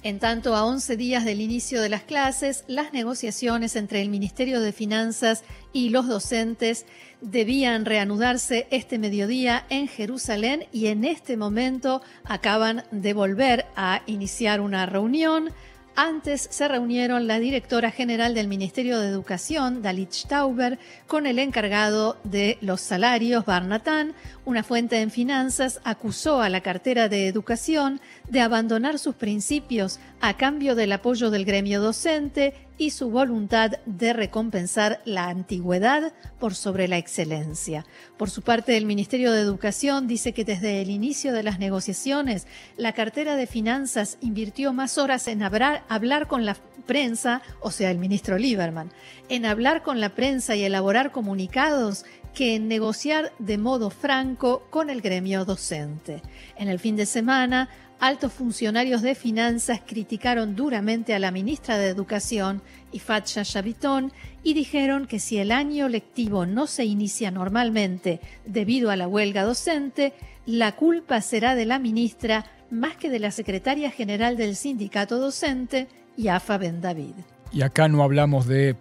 En 0.03 0.17
tanto, 0.17 0.55
a 0.55 0.65
11 0.65 0.97
días 0.97 1.25
del 1.25 1.41
inicio 1.41 1.79
de 1.79 1.89
las 1.89 2.01
clases, 2.01 2.63
las 2.67 2.91
negociaciones 2.91 3.75
entre 3.75 4.01
el 4.01 4.09
Ministerio 4.09 4.59
de 4.59 4.71
Finanzas 4.71 5.43
y 5.73 5.89
los 5.89 6.07
docentes 6.07 6.87
debían 7.21 7.85
reanudarse 7.85 8.67
este 8.71 8.97
mediodía 8.97 9.63
en 9.69 9.87
Jerusalén 9.87 10.65
y 10.71 10.87
en 10.87 11.05
este 11.05 11.37
momento 11.37 12.01
acaban 12.23 12.83
de 12.89 13.13
volver 13.13 13.67
a 13.75 14.01
iniciar 14.07 14.59
una 14.59 14.87
reunión 14.87 15.51
antes 15.95 16.47
se 16.49 16.67
reunieron 16.69 17.27
la 17.27 17.37
directora 17.37 17.91
general 17.91 18.33
del 18.33 18.47
Ministerio 18.47 18.99
de 18.99 19.09
Educación, 19.09 19.81
Dalit 19.81 20.13
Stauber, 20.13 20.79
con 21.05 21.27
el 21.27 21.37
encargado 21.37 22.17
de 22.23 22.57
los 22.61 22.79
salarios, 22.79 23.45
Barnatán. 23.45 24.13
Una 24.45 24.63
fuente 24.63 25.01
en 25.01 25.11
finanzas 25.11 25.81
acusó 25.83 26.41
a 26.41 26.49
la 26.49 26.61
cartera 26.61 27.09
de 27.09 27.27
Educación 27.27 27.99
de 28.31 28.39
abandonar 28.39 28.97
sus 28.97 29.13
principios 29.15 29.99
a 30.21 30.37
cambio 30.37 30.73
del 30.73 30.93
apoyo 30.93 31.31
del 31.31 31.43
gremio 31.43 31.81
docente 31.81 32.53
y 32.77 32.91
su 32.91 33.11
voluntad 33.11 33.73
de 33.85 34.13
recompensar 34.13 35.01
la 35.03 35.27
antigüedad 35.27 36.13
por 36.39 36.55
sobre 36.55 36.87
la 36.87 36.97
excelencia. 36.97 37.85
Por 38.17 38.29
su 38.29 38.41
parte, 38.41 38.77
el 38.77 38.85
Ministerio 38.85 39.33
de 39.33 39.41
Educación 39.41 40.07
dice 40.07 40.31
que 40.31 40.45
desde 40.45 40.81
el 40.81 40.89
inicio 40.89 41.33
de 41.33 41.43
las 41.43 41.59
negociaciones, 41.59 42.47
la 42.77 42.93
cartera 42.93 43.35
de 43.35 43.47
Finanzas 43.47 44.17
invirtió 44.21 44.71
más 44.71 44.97
horas 44.97 45.27
en 45.27 45.43
hablar, 45.43 46.27
con 46.27 46.45
la 46.45 46.55
prensa, 46.87 47.41
o 47.59 47.69
sea, 47.69 47.91
el 47.91 47.97
ministro 47.97 48.37
Lieberman, 48.37 48.91
en 49.27 49.45
hablar 49.45 49.83
con 49.83 49.99
la 49.99 50.15
prensa 50.15 50.55
y 50.55 50.63
elaborar 50.63 51.11
comunicados 51.11 52.05
que 52.33 52.55
en 52.55 52.67
negociar 52.67 53.31
de 53.39 53.57
modo 53.57 53.89
franco 53.89 54.63
con 54.69 54.89
el 54.89 55.01
gremio 55.01 55.45
docente. 55.45 56.21
En 56.57 56.69
el 56.69 56.79
fin 56.79 56.95
de 56.95 57.05
semana, 57.05 57.69
altos 57.99 58.33
funcionarios 58.33 59.01
de 59.01 59.15
finanzas 59.15 59.81
criticaron 59.85 60.55
duramente 60.55 61.13
a 61.13 61.19
la 61.19 61.31
ministra 61.31 61.77
de 61.77 61.87
Educación, 61.87 62.61
Ifat 62.91 63.27
Shabitón, 63.27 64.11
y 64.43 64.53
dijeron 64.53 65.05
que 65.05 65.19
si 65.19 65.37
el 65.37 65.51
año 65.51 65.87
lectivo 65.87 66.45
no 66.45 66.67
se 66.67 66.85
inicia 66.85 67.31
normalmente 67.31 68.19
debido 68.45 68.89
a 68.89 68.95
la 68.95 69.07
huelga 69.07 69.43
docente, 69.43 70.13
la 70.45 70.75
culpa 70.75 71.21
será 71.21 71.53
de 71.53 71.65
la 71.65 71.79
ministra 71.79 72.45
más 72.71 72.95
que 72.95 73.09
de 73.09 73.19
la 73.19 73.31
secretaria 73.31 73.91
general 73.91 74.37
del 74.37 74.55
sindicato 74.55 75.19
docente, 75.19 75.87
Yafa 76.17 76.57
Ben 76.57 76.81
David. 76.81 77.13
Y 77.51 77.61
acá 77.61 77.87
no 77.87 78.01
hablamos 78.01 78.47
de 78.47 78.75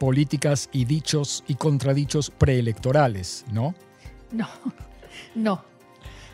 políticas 0.00 0.70
y 0.72 0.86
dichos 0.86 1.44
y 1.46 1.56
contradichos 1.56 2.30
preelectorales, 2.30 3.44
¿no? 3.52 3.74
No, 4.32 4.48
no 5.34 5.70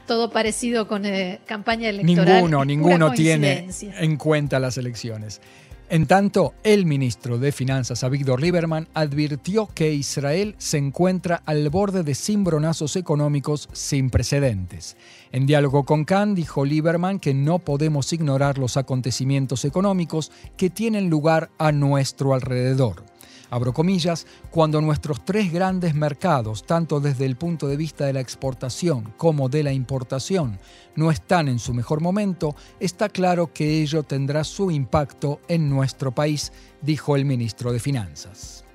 todo 0.07 0.31
parecido 0.31 0.87
con 0.87 1.05
eh, 1.05 1.41
campaña 1.47 1.89
electoral. 1.89 2.37
Ninguno, 2.37 2.65
ninguno 2.65 3.11
tiene 3.11 3.67
en 3.83 4.17
cuenta 4.17 4.61
las 4.61 4.79
elecciones. 4.79 5.41
En 5.89 6.07
tanto, 6.07 6.55
el 6.65 6.85
ministro 6.85 7.39
de 7.39 7.51
Finanzas, 7.51 8.05
Avigdor 8.05 8.41
Lieberman, 8.41 8.89
advirtió 8.95 9.69
que 9.73 9.93
Israel 9.93 10.55
se 10.59 10.79
encuentra 10.79 11.43
al 11.45 11.69
borde 11.71 12.03
de 12.03 12.15
cimbronazos 12.15 12.97
económicos 12.97 13.69
sin 13.73 14.11
precedentes. 14.11 14.97
En 15.31 15.47
diálogo 15.47 15.85
con 15.85 16.05
Khan, 16.05 16.35
dijo 16.35 16.65
Lieberman 16.65 17.21
que 17.21 17.35
no 17.35 17.61
podemos 17.61 18.13
ignorar 18.13 18.59
los 18.59 18.77
acontecimientos 18.77 19.65
económicos 19.65 20.33
que 20.57 20.71
tienen 20.71 21.11
lugar 21.11 21.51
a 21.59 21.73
nuestro 21.73 22.35
alrededor 22.35 23.05
abro 23.51 23.73
comillas, 23.73 24.27
cuando 24.51 24.81
nuestros 24.81 25.25
tres 25.25 25.53
grandes 25.53 25.95
mercados, 25.95 26.65
tanto 26.65 27.01
desde 27.01 27.27
el 27.27 27.37
punto 27.37 27.69
de 27.69 27.77
vista 27.77 28.05
de 28.07 28.13
la 28.13 28.21
exportación 28.21 29.15
como 29.17 29.49
de 29.49 29.63
la 29.63 29.73
importación, 29.73 30.59
no 30.95 31.11
están 31.11 31.49
en 31.49 31.59
su 31.59 31.75
mejor 31.75 32.01
momento, 32.01 32.55
está 32.81 33.09
claro 33.09 33.53
que 33.53 33.83
ello 33.83 34.03
tendrá 34.03 34.45
su 34.45 34.71
impacto 34.71 35.41
en 35.49 35.71
nuestro 35.71 36.13
país, 36.13 36.53
dijo 36.83 37.17
el 37.17 37.25
ministro 37.25 37.73
de 37.73 37.81
Finanzas. 37.81 38.66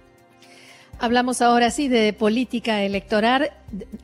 Hablamos 1.03 1.41
ahora 1.41 1.71
sí 1.71 1.87
de 1.87 2.13
política 2.13 2.83
electoral, 2.83 3.49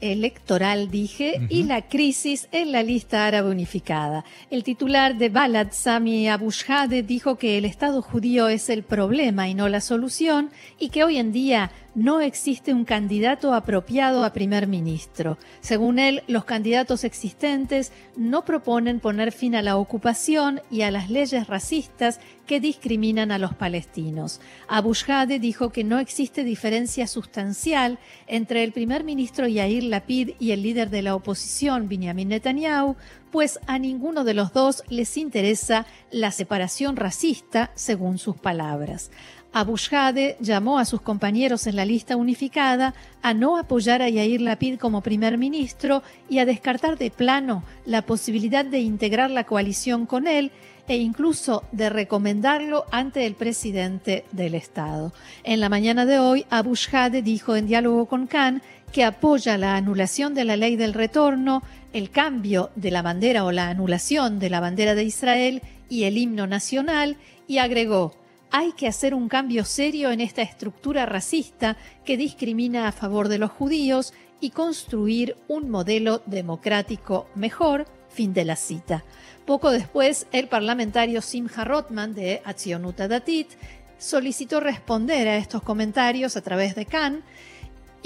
electoral 0.02 0.90
dije, 0.90 1.40
y 1.48 1.62
la 1.62 1.84
crisis 1.84 2.50
en 2.52 2.72
la 2.72 2.82
lista 2.82 3.28
árabe 3.28 3.52
unificada. 3.52 4.26
El 4.50 4.64
titular 4.64 5.16
de 5.16 5.30
Balad, 5.30 5.68
Sami 5.70 6.28
Abushade, 6.28 7.04
dijo 7.04 7.36
que 7.36 7.60
el 7.60 7.66
Estado 7.66 8.02
judío 8.02 8.48
es 8.48 8.72
el 8.72 8.82
problema 8.82 9.48
y 9.48 9.54
no 9.54 9.70
la 9.70 9.80
solución, 9.80 10.50
y 10.80 10.90
que 10.90 11.04
hoy 11.04 11.18
en 11.18 11.32
día 11.32 11.70
no 11.94 12.20
existe 12.20 12.74
un 12.74 12.84
candidato 12.84 13.54
apropiado 13.54 14.24
a 14.24 14.34
primer 14.34 14.66
ministro. 14.66 15.38
Según 15.62 16.00
él, 16.00 16.24
los 16.28 16.46
candidatos 16.46 17.04
existentes 17.04 17.92
no 18.16 18.44
proponen 18.44 19.00
poner 19.00 19.32
fin 19.32 19.56
a 19.56 19.62
la 19.62 19.78
ocupación 19.78 20.62
y 20.72 20.82
a 20.82 20.90
las 20.90 21.12
leyes 21.12 21.46
racistas 21.46 22.20
que 22.48 22.60
discriminan 22.60 23.32
a 23.32 23.38
los 23.38 23.54
palestinos. 23.54 24.42
Abu 24.68 24.94
Shade 24.94 25.40
dijo 25.40 25.70
que 25.70 25.84
no 25.84 26.00
existe 26.00 26.44
diferencia 26.44 27.06
sustancial 27.06 28.00
entre 28.26 28.64
el 28.64 28.72
primer 28.72 29.04
ministro 29.04 29.48
Yair 29.48 29.84
Lapid 29.84 30.32
y 30.40 30.52
el 30.52 30.64
líder 30.64 30.90
de 30.90 31.04
la 31.04 31.14
oposición, 31.14 31.88
Benjamin 31.88 32.30
Netanyahu, 32.30 32.96
pues 33.32 33.60
a 33.68 33.78
ninguno 33.78 34.24
de 34.24 34.34
los 34.34 34.54
dos 34.54 34.84
les 34.88 35.18
interesa 35.18 35.86
la 36.10 36.32
separación 36.32 36.96
racista, 36.96 37.72
según 37.76 38.18
sus 38.18 38.38
palabras. 38.38 39.12
Abu 39.54 39.78
Shade 39.78 40.38
llamó 40.40 40.78
a 40.78 40.86
sus 40.86 41.02
compañeros 41.02 41.68
en 41.68 41.76
la 41.76 41.86
lista 41.86 42.16
unificada 42.16 42.94
a 43.22 43.34
no 43.34 43.58
apoyar 43.58 44.02
a 44.02 44.10
Yair 44.10 44.42
Lapid 44.42 44.78
como 44.78 45.02
primer 45.02 45.38
ministro 45.38 46.04
y 46.30 46.40
a 46.40 46.46
descartar 46.46 46.98
de 46.98 47.10
plano 47.10 47.64
la 47.86 48.02
posibilidad 48.02 48.66
de 48.66 48.80
integrar 48.80 49.32
la 49.32 49.46
coalición 49.46 50.06
con 50.06 50.28
él 50.28 50.52
e 50.88 50.98
incluso 50.98 51.64
de 51.72 51.90
recomendarlo 51.90 52.86
ante 52.92 53.26
el 53.26 53.36
presidente 53.36 54.26
del 54.32 54.56
Estado. 54.56 55.12
En 55.44 55.60
la 55.60 55.70
mañana 55.70 56.06
de 56.06 56.20
hoy, 56.20 56.46
Abu 56.50 56.76
Shade 56.76 57.22
dijo 57.22 57.56
en 57.56 57.68
diálogo 57.68 58.06
con 58.06 58.28
Khan 58.28 58.62
que 58.92 59.04
apoya 59.04 59.58
la 59.58 59.76
anulación 59.76 60.34
de 60.34 60.46
la 60.46 60.56
ley 60.56 60.78
del 60.78 60.94
retorno, 60.94 61.62
el 61.94 62.10
cambio 62.10 62.70
de 62.76 62.92
la 62.92 63.02
bandera 63.02 63.44
o 63.44 63.52
la 63.52 63.70
anulación 63.70 64.40
de 64.40 64.50
la 64.50 64.60
bandera 64.60 64.96
de 64.96 65.04
Israel 65.04 65.62
y 65.90 66.04
el 66.04 66.18
himno 66.18 66.48
nacional 66.48 67.18
y 67.48 67.58
agregó 67.58 68.14
hay 68.52 68.72
que 68.74 68.88
hacer 68.88 69.14
un 69.14 69.30
cambio 69.30 69.66
serio 69.66 70.12
en 70.12 70.22
esta 70.22 70.42
estructura 70.42 71.06
racista 71.06 71.78
que 72.06 72.18
discrimina 72.18 72.88
a 72.88 72.92
favor 72.92 73.28
de 73.28 73.38
los 73.38 73.52
judíos 73.52 74.14
y 74.40 74.52
construir 74.52 75.36
un 75.48 75.70
modelo 75.70 76.22
democrático 76.26 77.28
mejor. 77.36 77.86
Fin 78.10 78.34
de 78.34 78.46
la 78.46 78.56
cita. 78.56 79.04
Poco 79.46 79.70
después, 79.70 80.28
el 80.32 80.48
parlamentario 80.48 81.22
Simha 81.22 81.64
Rotman 81.64 82.16
de 82.16 82.42
Accionuta 82.46 83.08
Datit 83.08 83.50
solicitó 83.98 84.60
responder 84.60 85.28
a 85.28 85.38
estos 85.38 85.62
comentarios 85.62 86.36
a 86.38 86.42
través 86.42 86.76
de 86.76 86.86
Khan 86.86 87.24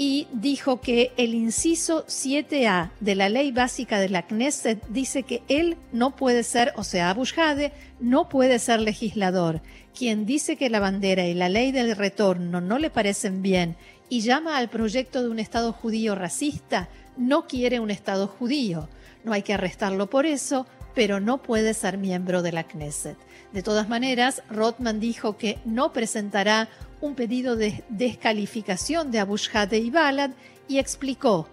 y 0.04 0.26
dijo 0.32 0.80
que 0.80 1.12
el 1.16 1.32
inciso 1.32 2.04
7A 2.06 2.90
de 2.98 3.14
la 3.14 3.28
ley 3.28 3.52
básica 3.52 4.00
de 4.00 4.08
la 4.08 4.26
Knesset 4.26 4.84
dice 4.88 5.22
que 5.22 5.44
él 5.46 5.76
no 5.92 6.16
puede 6.16 6.42
ser, 6.42 6.72
o 6.74 6.82
sea, 6.82 7.10
Abu 7.10 7.24
Shade, 7.24 7.72
no 8.00 8.28
puede 8.28 8.58
ser 8.58 8.80
legislador. 8.80 9.62
Quien 9.96 10.26
dice 10.26 10.56
que 10.56 10.70
la 10.70 10.80
bandera 10.80 11.24
y 11.26 11.34
la 11.34 11.48
ley 11.48 11.70
del 11.70 11.94
retorno 11.94 12.60
no 12.60 12.80
le 12.80 12.90
parecen 12.90 13.42
bien 13.42 13.76
y 14.08 14.22
llama 14.22 14.56
al 14.56 14.70
proyecto 14.70 15.22
de 15.22 15.28
un 15.28 15.38
Estado 15.38 15.72
judío 15.72 16.16
racista, 16.16 16.88
no 17.16 17.46
quiere 17.46 17.78
un 17.78 17.92
Estado 17.92 18.26
judío. 18.26 18.88
No 19.22 19.32
hay 19.32 19.42
que 19.42 19.54
arrestarlo 19.54 20.10
por 20.10 20.26
eso, 20.26 20.66
pero 20.96 21.20
no 21.20 21.40
puede 21.44 21.74
ser 21.74 21.96
miembro 21.96 22.42
de 22.42 22.50
la 22.50 22.64
Knesset. 22.64 23.16
De 23.52 23.62
todas 23.62 23.88
maneras, 23.88 24.42
Rothman 24.50 24.98
dijo 24.98 25.36
que 25.36 25.60
no 25.64 25.92
presentará 25.92 26.68
un 27.02 27.14
pedido 27.14 27.56
de 27.56 27.84
descalificación 27.90 29.10
de 29.10 29.18
Abu 29.18 29.36
Shade 29.36 29.76
y 29.78 29.90
Balad 29.90 30.30
y 30.68 30.78
explicó, 30.78 31.48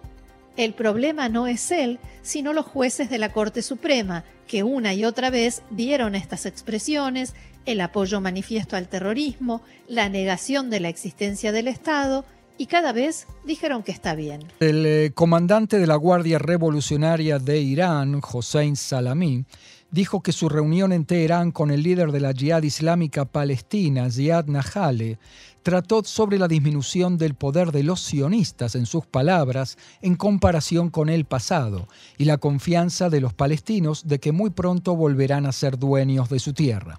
el 0.56 0.72
problema 0.72 1.28
no 1.28 1.46
es 1.46 1.70
él, 1.70 1.98
sino 2.22 2.52
los 2.52 2.66
jueces 2.66 3.10
de 3.10 3.18
la 3.18 3.32
Corte 3.32 3.60
Suprema, 3.60 4.24
que 4.46 4.62
una 4.62 4.94
y 4.94 5.04
otra 5.04 5.30
vez 5.30 5.62
vieron 5.70 6.14
estas 6.14 6.46
expresiones, 6.46 7.34
el 7.66 7.80
apoyo 7.80 8.20
manifiesto 8.20 8.76
al 8.76 8.88
terrorismo, 8.88 9.62
la 9.88 10.08
negación 10.08 10.70
de 10.70 10.80
la 10.80 10.88
existencia 10.88 11.52
del 11.52 11.68
Estado 11.68 12.24
y 12.58 12.66
cada 12.66 12.92
vez 12.92 13.26
dijeron 13.44 13.82
que 13.82 13.92
está 13.92 14.14
bien. 14.14 14.44
El 14.60 14.84
eh, 14.84 15.12
comandante 15.14 15.78
de 15.78 15.86
la 15.86 15.96
Guardia 15.96 16.38
Revolucionaria 16.38 17.38
de 17.38 17.58
Irán, 17.58 18.20
Hossein 18.22 18.76
Salami, 18.76 19.44
dijo 19.90 20.22
que 20.22 20.32
su 20.32 20.48
reunión 20.48 20.92
en 20.92 21.04
Teherán 21.04 21.50
con 21.50 21.70
el 21.70 21.82
líder 21.82 22.12
de 22.12 22.20
la 22.20 22.32
Jihad 22.32 22.62
Islámica 22.62 23.24
Palestina, 23.24 24.10
Ziad 24.10 24.46
Nahale, 24.46 25.18
trató 25.62 26.02
sobre 26.04 26.38
la 26.38 26.48
disminución 26.48 27.18
del 27.18 27.34
poder 27.34 27.72
de 27.72 27.82
los 27.82 28.00
sionistas, 28.00 28.74
en 28.74 28.86
sus 28.86 29.06
palabras, 29.06 29.76
en 30.00 30.14
comparación 30.14 30.90
con 30.90 31.08
el 31.08 31.24
pasado, 31.24 31.88
y 32.16 32.24
la 32.24 32.38
confianza 32.38 33.10
de 33.10 33.20
los 33.20 33.34
palestinos 33.34 34.06
de 34.06 34.18
que 34.20 34.32
muy 34.32 34.50
pronto 34.50 34.96
volverán 34.96 35.46
a 35.46 35.52
ser 35.52 35.78
dueños 35.78 36.28
de 36.30 36.38
su 36.38 36.52
tierra. 36.52 36.98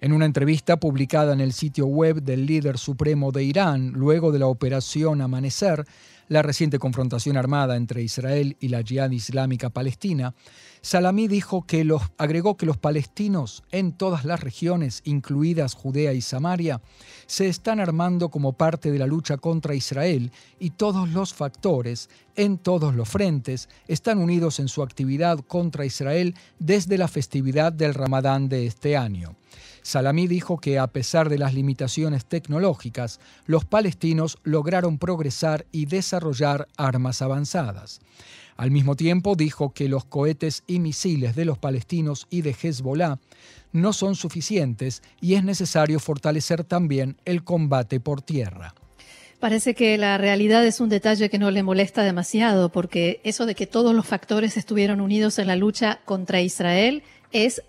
En 0.00 0.12
una 0.12 0.26
entrevista 0.26 0.78
publicada 0.78 1.32
en 1.32 1.40
el 1.40 1.52
sitio 1.52 1.86
web 1.86 2.22
del 2.22 2.46
líder 2.46 2.78
supremo 2.78 3.32
de 3.32 3.44
Irán, 3.44 3.92
luego 3.92 4.32
de 4.32 4.38
la 4.38 4.48
operación 4.48 5.20
Amanecer, 5.22 5.86
la 6.28 6.42
reciente 6.42 6.78
confrontación 6.78 7.36
armada 7.36 7.76
entre 7.76 8.02
Israel 8.02 8.56
y 8.60 8.68
la 8.68 8.82
Jihad 8.82 9.10
Islámica 9.10 9.70
Palestina, 9.70 10.34
Salamí 10.84 11.28
dijo 11.28 11.62
que 11.62 11.82
los, 11.82 12.02
agregó 12.18 12.58
que 12.58 12.66
los 12.66 12.76
palestinos 12.76 13.62
en 13.72 13.92
todas 13.92 14.26
las 14.26 14.40
regiones, 14.40 15.00
incluidas 15.06 15.72
Judea 15.72 16.12
y 16.12 16.20
Samaria, 16.20 16.82
se 17.24 17.48
están 17.48 17.80
armando 17.80 18.28
como 18.28 18.52
parte 18.52 18.92
de 18.92 18.98
la 18.98 19.06
lucha 19.06 19.38
contra 19.38 19.74
Israel 19.74 20.30
y 20.60 20.70
todos 20.70 21.08
los 21.08 21.32
factores, 21.32 22.10
en 22.36 22.58
todos 22.58 22.94
los 22.94 23.08
frentes, 23.08 23.70
están 23.88 24.18
unidos 24.18 24.60
en 24.60 24.68
su 24.68 24.82
actividad 24.82 25.38
contra 25.38 25.86
Israel 25.86 26.34
desde 26.58 26.98
la 26.98 27.08
festividad 27.08 27.72
del 27.72 27.94
Ramadán 27.94 28.50
de 28.50 28.66
este 28.66 28.94
año. 28.94 29.36
Salamí 29.84 30.26
dijo 30.26 30.56
que 30.56 30.78
a 30.78 30.86
pesar 30.86 31.28
de 31.28 31.36
las 31.36 31.52
limitaciones 31.52 32.24
tecnológicas, 32.24 33.20
los 33.44 33.66
palestinos 33.66 34.38
lograron 34.42 34.96
progresar 34.96 35.66
y 35.72 35.84
desarrollar 35.84 36.68
armas 36.78 37.20
avanzadas. 37.20 38.00
Al 38.56 38.70
mismo 38.70 38.96
tiempo 38.96 39.36
dijo 39.36 39.74
que 39.74 39.90
los 39.90 40.06
cohetes 40.06 40.62
y 40.66 40.78
misiles 40.78 41.36
de 41.36 41.44
los 41.44 41.58
palestinos 41.58 42.26
y 42.30 42.40
de 42.40 42.56
Hezbollah 42.58 43.18
no 43.72 43.92
son 43.92 44.14
suficientes 44.14 45.02
y 45.20 45.34
es 45.34 45.44
necesario 45.44 46.00
fortalecer 46.00 46.64
también 46.64 47.18
el 47.26 47.44
combate 47.44 48.00
por 48.00 48.22
tierra. 48.22 48.74
Parece 49.38 49.74
que 49.74 49.98
la 49.98 50.16
realidad 50.16 50.64
es 50.64 50.80
un 50.80 50.88
detalle 50.88 51.28
que 51.28 51.38
no 51.38 51.50
le 51.50 51.62
molesta 51.62 52.04
demasiado, 52.04 52.72
porque 52.72 53.20
eso 53.22 53.44
de 53.44 53.54
que 53.54 53.66
todos 53.66 53.94
los 53.94 54.06
factores 54.06 54.56
estuvieron 54.56 55.02
unidos 55.02 55.38
en 55.38 55.48
la 55.48 55.56
lucha 55.56 56.00
contra 56.06 56.40
Israel 56.40 57.02
es, 57.32 57.60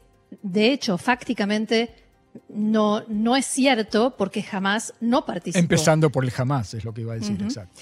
de 0.42 0.72
hecho, 0.72 0.98
fácticamente 0.98 2.05
no, 2.50 3.04
no 3.08 3.36
es 3.36 3.46
cierto, 3.46 4.16
porque 4.18 4.44
jamás 4.44 4.94
no 5.00 5.26
participó. 5.26 5.60
Empezando 5.60 6.10
por 6.10 6.24
el 6.24 6.32
jamás, 6.32 6.74
es 6.74 6.84
lo 6.86 6.94
que 6.94 7.02
iba 7.02 7.14
a 7.14 7.16
decir, 7.16 7.38
exacto. 7.42 7.82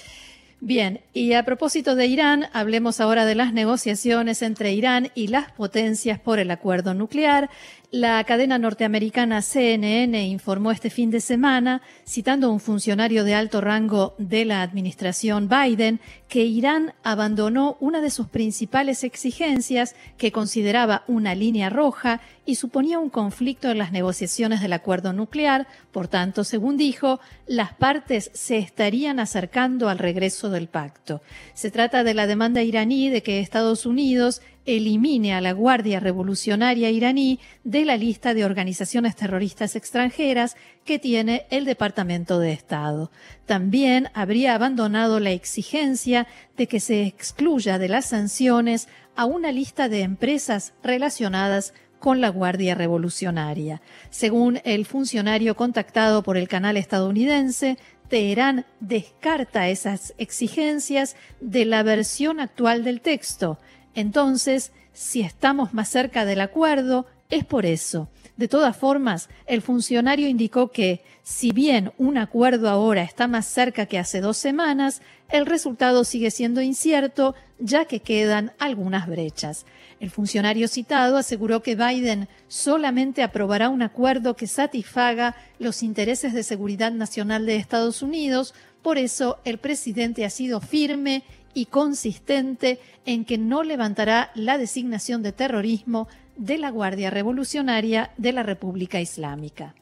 Bien, 0.60 1.02
y 1.12 1.34
a 1.34 1.44
propósito 1.44 1.94
de 1.94 2.06
Irán, 2.06 2.46
hablemos 2.54 2.98
ahora 2.98 3.26
de 3.26 3.34
las 3.34 3.52
negociaciones 3.52 4.40
entre 4.40 4.72
Irán 4.72 5.10
y 5.14 5.26
las 5.26 5.52
potencias 5.52 6.18
por 6.18 6.38
el 6.38 6.50
acuerdo 6.50 6.94
nuclear. 6.94 7.50
La 7.90 8.24
cadena 8.24 8.58
norteamericana 8.58 9.40
CNN 9.40 10.26
informó 10.26 10.72
este 10.72 10.90
fin 10.90 11.10
de 11.10 11.20
semana, 11.20 11.80
citando 12.04 12.48
a 12.48 12.50
un 12.50 12.58
funcionario 12.58 13.22
de 13.22 13.34
alto 13.34 13.60
rango 13.60 14.16
de 14.18 14.44
la 14.44 14.62
administración 14.62 15.48
Biden, 15.48 16.00
que 16.26 16.44
Irán 16.44 16.94
abandonó 17.04 17.76
una 17.78 18.00
de 18.00 18.10
sus 18.10 18.26
principales 18.26 19.04
exigencias 19.04 19.94
que 20.18 20.32
consideraba 20.32 21.04
una 21.06 21.36
línea 21.36 21.70
roja 21.70 22.20
y 22.44 22.56
suponía 22.56 22.98
un 22.98 23.10
conflicto 23.10 23.70
en 23.70 23.78
las 23.78 23.92
negociaciones 23.92 24.60
del 24.60 24.72
acuerdo 24.72 25.12
nuclear. 25.12 25.68
Por 25.92 26.08
tanto, 26.08 26.42
según 26.42 26.76
dijo, 26.76 27.20
las 27.46 27.74
partes 27.74 28.30
se 28.34 28.58
estarían 28.58 29.20
acercando 29.20 29.88
al 29.88 29.98
regreso 29.98 30.50
del 30.50 30.66
pacto. 30.66 31.22
Se 31.54 31.70
trata 31.70 32.02
de 32.02 32.14
la 32.14 32.26
demanda 32.26 32.62
iraní 32.62 33.08
de 33.08 33.22
que 33.22 33.38
Estados 33.38 33.86
Unidos 33.86 34.42
elimine 34.66 35.34
a 35.34 35.40
la 35.40 35.52
Guardia 35.52 36.00
Revolucionaria 36.00 36.90
iraní 36.90 37.38
de 37.64 37.84
la 37.84 37.96
lista 37.96 38.34
de 38.34 38.44
organizaciones 38.44 39.16
terroristas 39.16 39.76
extranjeras 39.76 40.56
que 40.84 40.98
tiene 40.98 41.46
el 41.50 41.64
Departamento 41.64 42.38
de 42.38 42.52
Estado. 42.52 43.10
También 43.46 44.08
habría 44.14 44.54
abandonado 44.54 45.20
la 45.20 45.30
exigencia 45.30 46.26
de 46.56 46.66
que 46.66 46.80
se 46.80 47.02
excluya 47.02 47.78
de 47.78 47.88
las 47.88 48.06
sanciones 48.06 48.88
a 49.16 49.26
una 49.26 49.52
lista 49.52 49.88
de 49.88 50.00
empresas 50.00 50.72
relacionadas 50.82 51.74
con 51.98 52.20
la 52.20 52.28
Guardia 52.28 52.74
Revolucionaria. 52.74 53.80
Según 54.10 54.60
el 54.64 54.84
funcionario 54.84 55.56
contactado 55.56 56.22
por 56.22 56.36
el 56.36 56.48
canal 56.48 56.76
estadounidense, 56.76 57.78
Teherán 58.08 58.66
descarta 58.80 59.68
esas 59.68 60.12
exigencias 60.18 61.16
de 61.40 61.64
la 61.64 61.82
versión 61.82 62.40
actual 62.40 62.84
del 62.84 63.00
texto 63.00 63.58
entonces, 63.94 64.72
si 64.92 65.20
estamos 65.22 65.74
más 65.74 65.88
cerca 65.88 66.24
del 66.24 66.40
acuerdo, 66.40 67.06
es 67.30 67.44
por 67.44 67.66
eso. 67.66 68.08
De 68.36 68.48
todas 68.48 68.76
formas, 68.76 69.28
el 69.46 69.62
funcionario 69.62 70.28
indicó 70.28 70.70
que, 70.70 71.02
si 71.22 71.52
bien 71.52 71.92
un 71.98 72.18
acuerdo 72.18 72.68
ahora 72.68 73.02
está 73.02 73.28
más 73.28 73.46
cerca 73.46 73.86
que 73.86 73.98
hace 73.98 74.20
dos 74.20 74.36
semanas, 74.36 75.02
el 75.30 75.46
resultado 75.46 76.04
sigue 76.04 76.30
siendo 76.30 76.60
incierto, 76.60 77.34
ya 77.58 77.84
que 77.84 78.00
quedan 78.00 78.52
algunas 78.58 79.06
brechas. 79.06 79.66
El 80.00 80.10
funcionario 80.10 80.68
citado 80.68 81.16
aseguró 81.16 81.62
que 81.62 81.76
Biden 81.76 82.28
solamente 82.48 83.22
aprobará 83.22 83.68
un 83.68 83.82
acuerdo 83.82 84.34
que 84.34 84.48
satisfaga 84.48 85.36
los 85.58 85.82
intereses 85.82 86.32
de 86.34 86.42
seguridad 86.42 86.92
nacional 86.92 87.46
de 87.46 87.56
Estados 87.56 88.02
Unidos, 88.02 88.52
por 88.84 88.98
eso 88.98 89.38
el 89.46 89.56
presidente 89.56 90.26
ha 90.26 90.30
sido 90.30 90.60
firme 90.60 91.24
y 91.54 91.66
consistente 91.66 92.78
en 93.06 93.24
que 93.24 93.38
no 93.38 93.62
levantará 93.62 94.30
la 94.34 94.58
designación 94.58 95.22
de 95.22 95.32
terrorismo 95.32 96.06
de 96.36 96.58
la 96.58 96.70
Guardia 96.70 97.08
Revolucionaria 97.08 98.12
de 98.18 98.32
la 98.32 98.42
República 98.42 99.00
Islámica. 99.00 99.74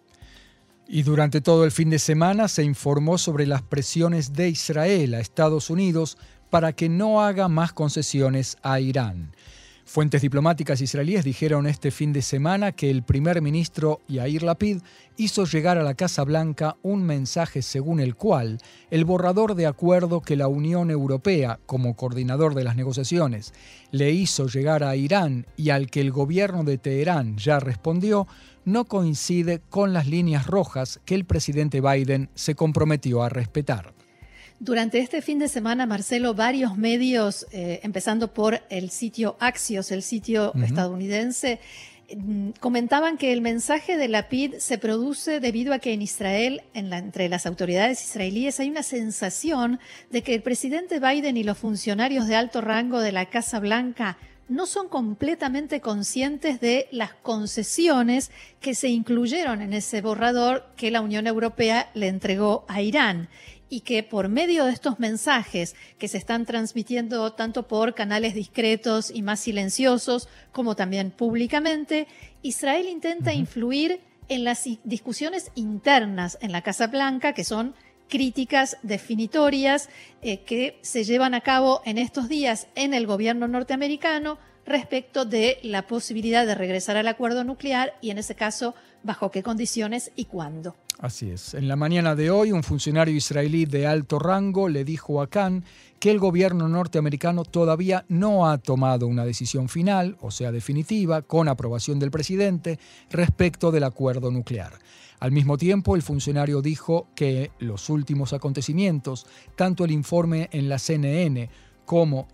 Y 0.87 1.03
durante 1.03 1.41
todo 1.41 1.65
el 1.65 1.73
fin 1.73 1.91
de 1.91 1.99
semana 1.99 2.47
se 2.47 2.63
informó 2.63 3.19
sobre 3.19 3.45
las 3.45 3.63
presiones 3.63 4.35
de 4.35 4.51
Israel 4.51 5.15
a 5.15 5.21
Estados 5.21 5.69
Unidos 5.69 6.17
para 6.49 6.73
que 6.73 6.89
no 6.89 7.23
haga 7.23 7.49
más 7.49 7.73
concesiones 7.73 8.57
a 8.63 8.79
Irán. 8.79 9.35
Fuentes 9.85 10.23
diplomáticas 10.23 10.81
israelíes 10.81 11.25
dijeron 11.25 11.67
este 11.67 11.91
fin 11.91 12.13
de 12.13 12.23
semana 12.23 12.73
que 12.73 12.89
el 12.89 13.03
primer 13.03 13.43
ministro 13.43 14.01
Yair 14.09 14.45
Lapid 14.45 14.79
hizo 15.17 15.45
llegar 15.45 15.77
a 15.77 15.83
la 15.83 15.95
Casa 15.95 16.23
Blanca 16.23 16.77
un 16.83 17.03
mensaje 17.03 17.63
según 17.63 17.99
el 18.01 18.15
cual 18.15 18.59
el 18.91 19.05
borrador 19.05 19.55
de 19.55 19.67
acuerdo 19.67 20.21
que 20.21 20.37
la 20.37 20.47
Unión 20.47 20.91
Europea, 20.91 21.59
como 21.67 21.97
coordinador 21.97 22.55
de 22.55 22.65
las 22.65 22.77
negociaciones, 22.77 23.53
le 23.91 24.13
hizo 24.13 24.47
llegar 24.47 24.85
a 24.85 24.95
Irán 24.95 25.47
y 25.57 25.71
al 25.71 25.91
que 25.91 26.01
el 26.01 26.13
gobierno 26.13 26.63
de 26.63 26.79
Teherán 26.79 27.37
ya 27.37 27.59
respondió, 27.59 28.29
no 28.65 28.85
coincide 28.85 29.61
con 29.69 29.93
las 29.93 30.07
líneas 30.07 30.47
rojas 30.47 31.01
que 31.05 31.17
el 31.17 31.25
presidente 31.25 31.81
Biden 31.81 32.31
se 32.35 32.55
comprometió 32.55 33.23
a 33.23 33.29
respetar. 33.29 33.93
Durante 34.65 35.01
este 35.01 35.23
fin 35.23 35.41
de 35.41 35.49
semana, 35.49 35.87
Marcelo, 35.87 36.35
varios 36.35 36.79
medios, 36.79 37.49
eh, 37.51 37.81
empezando 37.83 38.33
por 38.33 38.61
el 38.71 38.91
sitio 38.91 39.37
Axios, 39.41 39.91
el 39.91 40.05
sitio 40.05 40.55
estadounidense, 40.55 41.59
mm, 42.17 42.51
comentaban 42.61 43.19
que 43.19 43.33
el 43.33 43.41
mensaje 43.41 43.97
de 43.97 44.07
la 44.07 44.29
PID 44.29 44.59
se 44.59 44.79
produce 44.79 45.41
debido 45.41 45.75
a 45.75 45.81
que 45.81 45.93
en 45.93 46.01
Israel, 46.01 46.63
entre 46.75 47.29
las 47.29 47.45
autoridades 47.45 48.05
israelíes, 48.05 48.61
hay 48.61 48.71
una 48.71 48.85
sensación 48.85 49.81
de 50.13 50.23
que 50.23 50.33
el 50.33 50.43
presidente 50.43 51.01
Biden 51.01 51.37
y 51.37 51.43
los 51.43 51.59
funcionarios 51.59 52.29
de 52.29 52.37
alto 52.37 52.61
rango 52.61 53.01
de 53.01 53.11
la 53.11 53.27
Casa 53.27 53.59
Blanca 53.59 54.17
no 54.49 54.67
son 54.67 54.89
completamente 54.89 55.81
conscientes 55.81 56.61
de 56.61 56.87
las 56.93 57.15
concesiones 57.15 58.31
que 58.61 58.75
se 58.77 58.89
incluyeron 58.89 59.61
en 59.61 59.73
ese 59.73 60.03
borrador 60.03 60.67
que 60.77 60.93
la 60.93 61.01
Unión 61.01 61.27
Europea 61.27 61.91
le 61.95 62.07
entregó 62.07 62.65
a 62.69 62.81
Irán 62.83 63.29
y 63.73 63.81
que 63.81 64.03
por 64.03 64.29
medio 64.29 64.67
de 64.67 64.73
estos 64.73 65.01
mensajes 65.01 65.75
que 65.99 66.07
se 66.07 66.19
están 66.19 66.45
transmitiendo 66.45 67.33
tanto 67.33 67.69
por 67.69 67.95
canales 67.95 68.35
discretos 68.35 69.11
y 69.11 69.23
más 69.23 69.41
silenciosos 69.41 70.29
como 70.53 70.77
también 70.77 71.11
públicamente, 71.11 72.07
Israel 72.43 72.87
intenta 72.87 73.33
influir 73.33 74.01
en 74.29 74.45
las 74.45 74.69
discusiones 74.85 75.53
internas 75.55 76.37
en 76.43 76.53
la 76.53 76.61
Casa 76.61 76.89
Blanca, 76.89 77.33
que 77.33 77.45
son 77.45 77.75
críticas 78.11 78.77
definitorias 78.83 79.89
eh, 80.21 80.41
que 80.41 80.79
se 80.83 81.05
llevan 81.05 81.33
a 81.33 81.41
cabo 81.41 81.81
en 81.87 81.97
estos 81.97 82.29
días 82.29 82.67
en 82.75 82.93
el 82.93 83.07
gobierno 83.07 83.49
norteamericano 83.49 84.37
respecto 84.67 85.25
de 85.25 85.59
la 85.63 85.87
posibilidad 85.87 86.45
de 86.45 86.55
regresar 86.55 86.99
al 86.99 87.09
acuerdo 87.09 87.43
nuclear 87.43 87.95
y 88.03 88.11
en 88.11 88.19
ese 88.19 88.35
caso 88.35 88.75
bajo 89.03 89.31
qué 89.31 89.43
condiciones 89.43 90.11
y 90.17 90.27
cuándo. 90.27 90.75
Así 90.99 91.31
es. 91.31 91.55
En 91.55 91.69
la 91.69 91.77
mañana 91.77 92.15
de 92.15 92.31
hoy, 92.31 92.53
un 92.53 92.63
funcionario 92.63 93.15
israelí 93.15 93.65
de 93.65 93.87
alto 93.87 94.19
rango 94.19 94.69
le 94.69 94.85
dijo 94.85 95.21
a 95.21 95.27
Khan 95.27 95.65
que 95.99 96.11
el 96.11 96.19
gobierno 96.19 96.69
norteamericano 96.69 97.45
todavía 97.45 98.05
no 98.09 98.49
ha 98.49 98.59
tomado 98.59 99.07
una 99.07 99.25
decisión 99.25 99.69
final, 99.69 100.17
o 100.21 100.31
sea, 100.31 100.53
definitiva, 100.53 101.23
con 101.23 101.49
aprobación 101.49 101.99
del 101.99 102.11
presidente, 102.11 102.79
respecto 103.11 103.71
del 103.71 103.85
acuerdo 103.85 104.31
nuclear. 104.31 104.73
Al 105.19 105.31
mismo 105.31 105.57
tiempo, 105.57 105.95
el 105.95 106.03
funcionario 106.03 106.63
dijo 106.63 107.07
que 107.15 107.53
los 107.61 107.89
últimos 107.91 108.33
acontecimientos, 108.33 109.27
tanto 109.57 109.85
el 109.85 109.93
informe 109.93 110.49
en 110.53 110.69
la 110.69 110.79
CNN 110.79 111.49
como, 111.85 112.29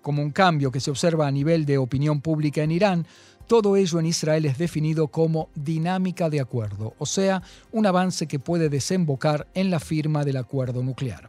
como 0.00 0.22
un 0.22 0.30
cambio 0.30 0.70
que 0.70 0.80
se 0.80 0.90
observa 0.90 1.26
a 1.26 1.30
nivel 1.30 1.66
de 1.66 1.78
opinión 1.78 2.20
pública 2.20 2.62
en 2.62 2.70
Irán, 2.70 3.06
todo 3.50 3.76
ello 3.76 3.98
en 3.98 4.06
Israel 4.06 4.44
es 4.44 4.58
definido 4.58 5.08
como 5.08 5.48
dinámica 5.56 6.30
de 6.30 6.40
acuerdo, 6.40 6.94
o 7.00 7.04
sea, 7.04 7.42
un 7.72 7.84
avance 7.84 8.28
que 8.28 8.38
puede 8.38 8.68
desembocar 8.68 9.48
en 9.54 9.72
la 9.72 9.80
firma 9.80 10.24
del 10.24 10.36
acuerdo 10.36 10.84
nuclear. 10.84 11.28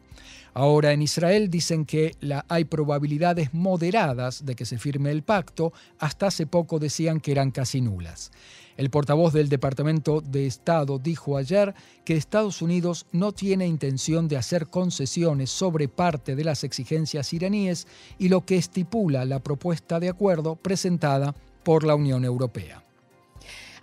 Ahora 0.54 0.92
en 0.92 1.02
Israel 1.02 1.50
dicen 1.50 1.84
que 1.84 2.16
hay 2.48 2.66
probabilidades 2.66 3.56
moderadas 3.56 4.46
de 4.46 4.54
que 4.54 4.68
se 4.68 4.78
firme 4.78 5.10
el 5.10 5.24
pacto, 5.24 5.74
hasta 5.98 6.28
hace 6.28 6.46
poco 6.46 6.78
decían 6.78 7.22
que 7.22 7.32
eran 7.32 7.50
casi 7.50 7.82
nulas. 7.82 8.32
El 8.78 8.92
portavoz 8.92 9.34
del 9.34 9.50
Departamento 9.50 10.22
de 10.22 10.46
Estado 10.46 11.00
dijo 11.00 11.38
ayer 11.38 11.74
que 12.06 12.18
Estados 12.18 12.62
Unidos 12.62 13.08
no 13.12 13.32
tiene 13.32 13.66
intención 13.66 14.28
de 14.28 14.38
hacer 14.38 14.68
concesiones 14.68 15.50
sobre 15.50 15.88
parte 15.88 16.36
de 16.36 16.44
las 16.44 16.64
exigencias 16.64 17.34
iraníes 17.34 17.88
y 18.20 18.30
lo 18.30 18.46
que 18.46 18.58
estipula 18.58 19.26
la 19.26 19.40
propuesta 19.40 20.00
de 20.00 20.10
acuerdo 20.10 20.56
presentada 20.56 21.34
por 21.64 21.84
la 21.84 21.96
Unión 21.96 22.26
Europea. 22.26 22.84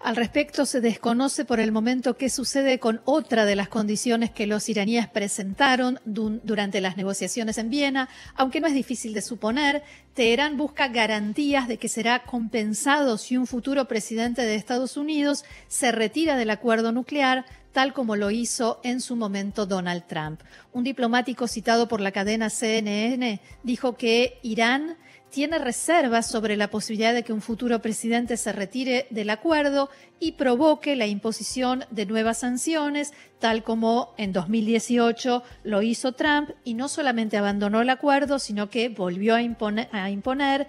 Al 0.00 0.14
respecto, 0.14 0.64
se 0.64 0.80
desconoce 0.80 1.44
por 1.44 1.58
el 1.58 1.72
momento 1.72 2.16
qué 2.16 2.30
sucede 2.30 2.78
con 2.78 3.00
otra 3.04 3.44
de 3.44 3.56
las 3.56 3.68
condiciones 3.68 4.30
que 4.30 4.46
los 4.46 4.68
iraníes 4.68 5.08
presentaron 5.08 5.98
durante 6.04 6.80
las 6.80 6.96
negociaciones 6.96 7.58
en 7.58 7.68
Viena, 7.68 8.08
aunque 8.36 8.60
no 8.60 8.68
es 8.68 8.74
difícil 8.74 9.12
de 9.12 9.22
suponer, 9.22 9.82
Teherán 10.14 10.56
busca 10.56 10.86
garantías 10.86 11.66
de 11.66 11.78
que 11.78 11.88
será 11.88 12.22
compensado 12.22 13.18
si 13.18 13.36
un 13.36 13.48
futuro 13.48 13.88
presidente 13.88 14.42
de 14.42 14.54
Estados 14.54 14.96
Unidos 14.96 15.44
se 15.66 15.90
retira 15.90 16.36
del 16.36 16.50
acuerdo 16.50 16.92
nuclear, 16.92 17.44
tal 17.72 17.92
como 17.92 18.14
lo 18.14 18.30
hizo 18.30 18.80
en 18.84 19.00
su 19.00 19.16
momento 19.16 19.66
Donald 19.66 20.06
Trump. 20.06 20.42
Un 20.72 20.84
diplomático 20.84 21.48
citado 21.48 21.88
por 21.88 22.00
la 22.00 22.12
cadena 22.12 22.50
CNN 22.50 23.40
dijo 23.64 23.96
que 23.96 24.38
Irán 24.42 24.96
tiene 25.30 25.58
reservas 25.58 26.26
sobre 26.26 26.56
la 26.56 26.70
posibilidad 26.70 27.12
de 27.12 27.22
que 27.22 27.32
un 27.32 27.42
futuro 27.42 27.80
presidente 27.80 28.36
se 28.36 28.52
retire 28.52 29.06
del 29.10 29.30
acuerdo 29.30 29.90
y 30.20 30.32
provoque 30.32 30.96
la 30.96 31.06
imposición 31.06 31.84
de 31.90 32.06
nuevas 32.06 32.38
sanciones, 32.38 33.12
tal 33.38 33.62
como 33.62 34.14
en 34.16 34.32
2018 34.32 35.42
lo 35.64 35.82
hizo 35.82 36.12
Trump, 36.12 36.50
y 36.64 36.74
no 36.74 36.88
solamente 36.88 37.36
abandonó 37.36 37.80
el 37.80 37.90
acuerdo, 37.90 38.38
sino 38.38 38.70
que 38.70 38.88
volvió 38.88 39.34
a 39.34 39.42
imponer, 39.42 40.68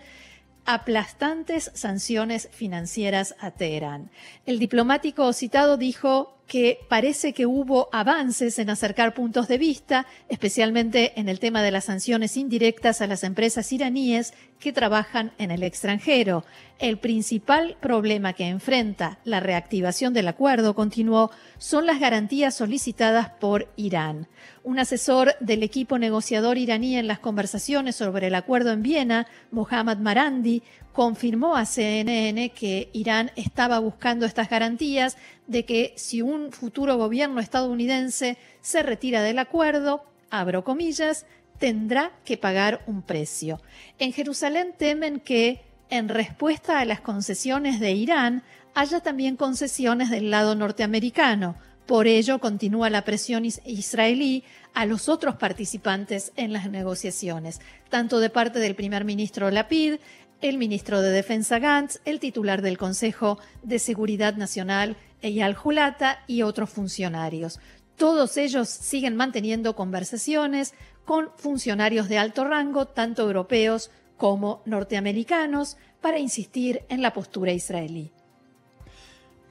aplastantes 0.66 1.72
sanciones 1.74 2.50
financieras 2.52 3.36
a 3.40 3.52
Teherán. 3.52 4.12
El 4.46 4.60
diplomático 4.60 5.34
citado 5.34 5.78
dijo 5.78 6.39
que 6.50 6.80
parece 6.90 7.32
que 7.32 7.46
hubo 7.46 7.88
avances 7.94 8.58
en 8.60 8.72
acercar 8.72 9.14
puntos 9.14 9.48
de 9.48 9.60
vista, 9.60 10.08
especialmente 10.28 11.14
en 11.18 11.30
el 11.30 11.40
tema 11.40 11.62
de 11.62 11.70
las 11.70 11.86
sanciones 11.86 12.36
indirectas 12.36 13.00
a 13.00 13.08
las 13.08 13.24
empresas 13.24 13.72
iraníes 13.72 14.34
que 14.60 14.74
trabajan 14.74 15.32
en 15.38 15.52
el 15.52 15.64
extranjero. 15.64 16.44
El 16.80 16.98
principal 16.98 17.78
problema 17.80 18.34
que 18.34 18.48
enfrenta 18.48 19.20
la 19.24 19.40
reactivación 19.40 20.14
del 20.14 20.28
acuerdo, 20.28 20.74
continuó, 20.74 21.30
son 21.60 21.86
las 21.86 22.00
garantías 22.00 22.56
solicitadas 22.56 23.30
por 23.30 23.70
Irán. 23.76 24.28
Un 24.64 24.80
asesor 24.80 25.36
del 25.40 25.62
equipo 25.62 26.00
negociador 26.00 26.58
iraní 26.58 26.98
en 26.98 27.08
las 27.08 27.20
conversaciones 27.20 27.96
sobre 27.96 28.28
el 28.28 28.36
acuerdo 28.36 28.72
en 28.72 28.82
Viena, 28.82 29.28
Mohammad 29.52 30.00
Marandi, 30.00 30.64
confirmó 31.00 31.56
a 31.56 31.66
CNN 31.66 32.50
que 32.50 32.90
Irán 32.92 33.32
estaba 33.38 33.80
buscando 33.80 34.26
estas 34.26 34.50
garantías 34.50 35.16
de 35.48 35.64
que 35.64 35.94
si 35.96 36.22
un 36.22 36.52
futuro 36.52 36.98
gobierno 36.98 37.40
estadounidense 37.40 38.38
se 38.60 38.84
retira 38.84 39.22
del 39.22 39.40
acuerdo, 39.40 40.04
abro 40.30 40.66
comillas, 40.66 41.26
tendrá 41.58 42.12
que 42.26 42.36
pagar 42.36 42.84
un 42.86 43.02
precio. 43.02 43.62
En 43.98 44.12
Jerusalén 44.12 44.74
temen 44.78 45.22
que, 45.22 45.62
en 45.90 46.10
respuesta 46.10 46.82
a 46.82 46.86
las 46.86 47.00
concesiones 47.00 47.80
de 47.80 47.94
Irán, 47.94 48.44
haya 48.76 49.00
también 49.00 49.38
concesiones 49.38 50.10
del 50.10 50.30
lado 50.30 50.54
norteamericano. 50.54 51.56
Por 51.86 52.08
ello, 52.08 52.40
continúa 52.40 52.90
la 52.90 53.06
presión 53.06 53.46
israelí 53.46 54.44
a 54.74 54.86
los 54.86 55.10
otros 55.10 55.36
participantes 55.36 56.32
en 56.36 56.54
las 56.54 56.70
negociaciones, 56.70 57.62
tanto 57.90 58.20
de 58.20 58.30
parte 58.30 58.60
del 58.60 58.76
primer 58.76 59.06
ministro 59.06 59.50
Lapid, 59.50 59.96
el 60.42 60.58
ministro 60.58 61.02
de 61.02 61.12
Defensa 61.12 61.60
Gantz, 61.60 62.00
el 62.06 62.20
titular 62.20 62.62
del 62.62 62.78
Consejo 62.78 63.40
de 63.64 63.80
Seguridad 63.80 64.36
Nacional, 64.36 64.98
Eyal 65.22 65.54
Julata, 65.54 66.20
y 66.28 66.44
otros 66.44 66.70
funcionarios. 66.70 67.60
Todos 67.98 68.38
ellos 68.38 68.70
siguen 68.70 69.16
manteniendo 69.16 69.76
conversaciones 69.76 70.74
con 71.04 71.30
funcionarios 71.36 72.08
de 72.08 72.18
alto 72.18 72.46
rango, 72.46 72.86
tanto 72.86 73.24
europeos 73.24 73.92
como 74.16 74.62
norteamericanos, 74.66 75.78
para 76.02 76.20
insistir 76.20 76.84
en 76.88 77.02
la 77.02 77.14
postura 77.14 77.52
israelí. 77.52 78.12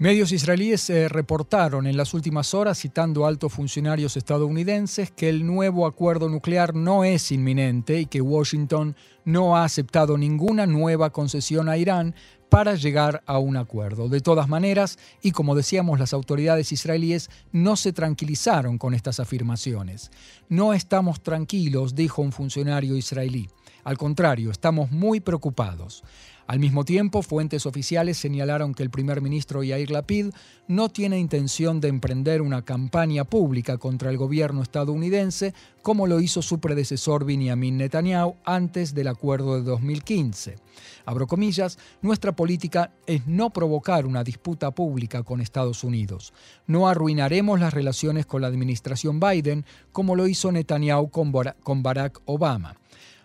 Medios 0.01 0.31
israelíes 0.31 0.93
reportaron 1.11 1.89
en 1.89 1.97
las 1.97 2.15
últimas 2.15 2.55
horas, 2.55 2.79
citando 2.79 3.27
altos 3.27 3.53
funcionarios 3.53 4.17
estadounidenses, 4.17 5.11
que 5.11 5.29
el 5.29 5.45
nuevo 5.45 5.87
acuerdo 5.87 6.29
nuclear 6.29 6.73
no 6.73 7.03
es 7.03 7.33
inminente 7.33 7.99
y 7.99 8.07
que 8.07 8.21
Washington 8.21 8.95
no 9.25 9.57
ha 9.57 9.65
aceptado 9.65 10.17
ninguna 10.17 10.67
nueva 10.67 11.11
concesión 11.11 11.69
a 11.69 11.77
Irán 11.77 12.15
para 12.49 12.77
llegar 12.77 13.25
a 13.27 13.39
un 13.39 13.57
acuerdo. 13.57 14.09
De 14.09 14.21
todas 14.21 14.49
maneras, 14.49 15.01
y 15.21 15.33
como 15.33 15.57
decíamos, 15.57 15.99
las 15.99 16.13
autoridades 16.13 16.71
israelíes 16.71 17.29
no 17.51 17.75
se 17.75 17.93
tranquilizaron 17.93 18.79
con 18.79 18.95
estas 18.95 19.19
afirmaciones. 19.19 20.13
No 20.49 20.75
estamos 20.75 21.25
tranquilos, 21.25 21.97
dijo 21.97 22.23
un 22.23 22.31
funcionario 22.31 22.97
israelí. 22.97 23.51
Al 23.83 23.99
contrario, 23.99 24.53
estamos 24.53 24.93
muy 24.93 25.19
preocupados. 25.19 26.05
Al 26.49 26.61
mismo 26.61 26.87
tiempo, 26.87 27.21
fuentes 27.21 27.67
oficiales 27.67 28.17
señalaron 28.17 28.73
que 28.73 28.83
el 28.83 28.89
primer 28.89 29.21
ministro 29.21 29.63
Yair 29.63 29.91
Lapid 29.91 30.31
no 30.67 30.89
tiene 30.89 31.19
intención 31.19 31.79
de 31.79 31.89
emprender 31.89 32.41
una 32.41 32.63
campaña 32.63 33.25
pública 33.25 33.77
contra 33.77 34.09
el 34.09 34.17
gobierno 34.17 34.63
estadounidense 34.63 35.53
como 35.83 36.07
lo 36.07 36.21
hizo 36.21 36.41
su 36.41 36.59
predecesor 36.59 37.27
Benjamin 37.27 37.77
Netanyahu 37.77 38.37
antes 38.47 38.95
del 38.95 39.09
acuerdo 39.09 39.57
de 39.57 39.63
2015. 39.63 40.57
Abro 41.05 41.27
comillas, 41.27 41.79
nuestra 42.01 42.33
política 42.33 42.93
es 43.07 43.27
no 43.27 43.51
provocar 43.51 44.07
una 44.07 44.25
disputa 44.25 44.71
pública 44.71 45.25
con 45.25 45.43
Estados 45.43 45.85
Unidos. 45.85 46.33
No 46.67 46.89
arruinaremos 46.89 47.61
las 47.61 47.75
relaciones 47.75 48.25
con 48.25 48.41
la 48.41 48.49
administración 48.49 49.21
Biden 49.21 49.67
como 49.93 50.17
lo 50.17 50.27
hizo 50.27 50.51
Netanyahu 50.51 51.11
con 51.11 51.83
Barack 51.83 52.23
Obama. 52.25 52.75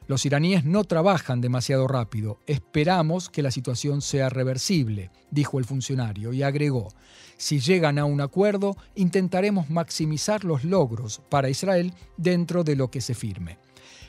Los 0.08 0.26
iraníes 0.26 0.66
no 0.66 0.84
trabajan 0.84 1.42
demasiado 1.42 1.88
rápido. 1.88 2.40
Esperamos 2.46 3.30
que 3.30 3.42
la 3.42 3.52
situación 3.52 4.02
sea 4.02 4.30
reversible, 4.30 5.12
dijo 5.32 5.60
el 5.60 5.66
funcionario, 5.66 6.34
y 6.34 6.44
agregó, 6.44 6.90
si 7.38 7.60
llegan 7.60 7.98
a 8.00 8.06
un 8.06 8.22
acuerdo, 8.22 8.78
intentaremos 8.96 9.70
maximizar 9.70 10.44
los 10.44 10.64
logros 10.64 11.22
para 11.30 11.50
Israel 11.50 11.94
dentro 12.18 12.64
de 12.64 12.76
lo 12.76 12.92
que 12.92 13.02
se 13.02 13.14
firme. 13.14 13.58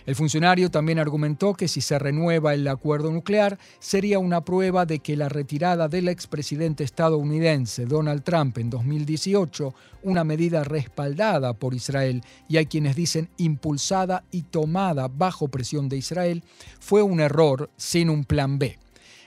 El 0.07 0.17
funcionario 0.17 0.71
también 0.71 0.99
argumentó 0.99 1.55
que 1.55 1.67
si 1.67 1.81
se 1.81 1.99
renueva 1.99 2.53
el 2.53 2.69
acuerdo 2.69 3.11
nuclear 3.11 3.59
sería 3.79 4.19
una 4.19 4.45
prueba 4.45 4.85
de 4.85 4.99
que 4.99 5.17
la 5.17 5.31
retirada 5.31 5.89
del 5.89 6.09
expresidente 6.09 6.85
estadounidense 6.85 7.87
Donald 7.87 8.23
Trump 8.23 8.59
en 8.59 8.69
2018, 8.69 9.75
una 10.03 10.23
medida 10.23 10.63
respaldada 10.63 11.55
por 11.55 11.73
Israel 11.73 12.23
y 12.49 12.59
hay 12.59 12.67
quienes 12.67 12.97
dicen 12.97 13.31
impulsada 13.39 14.25
y 14.31 14.43
tomada 14.43 15.09
bajo 15.09 15.49
presión 15.49 15.89
de 15.89 15.97
Israel, 15.97 16.43
fue 16.81 17.03
un 17.03 17.21
error 17.21 17.71
sin 17.79 18.11
un 18.11 18.25
plan 18.25 18.59
B. 18.59 18.79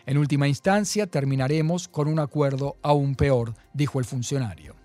En 0.06 0.20
última 0.20 0.48
instancia 0.48 1.08
terminaremos 1.08 1.88
con 1.88 2.08
un 2.08 2.20
acuerdo 2.20 2.78
aún 2.84 3.16
peor, 3.16 3.56
dijo 3.74 3.98
el 3.98 4.06
funcionario. 4.06 4.76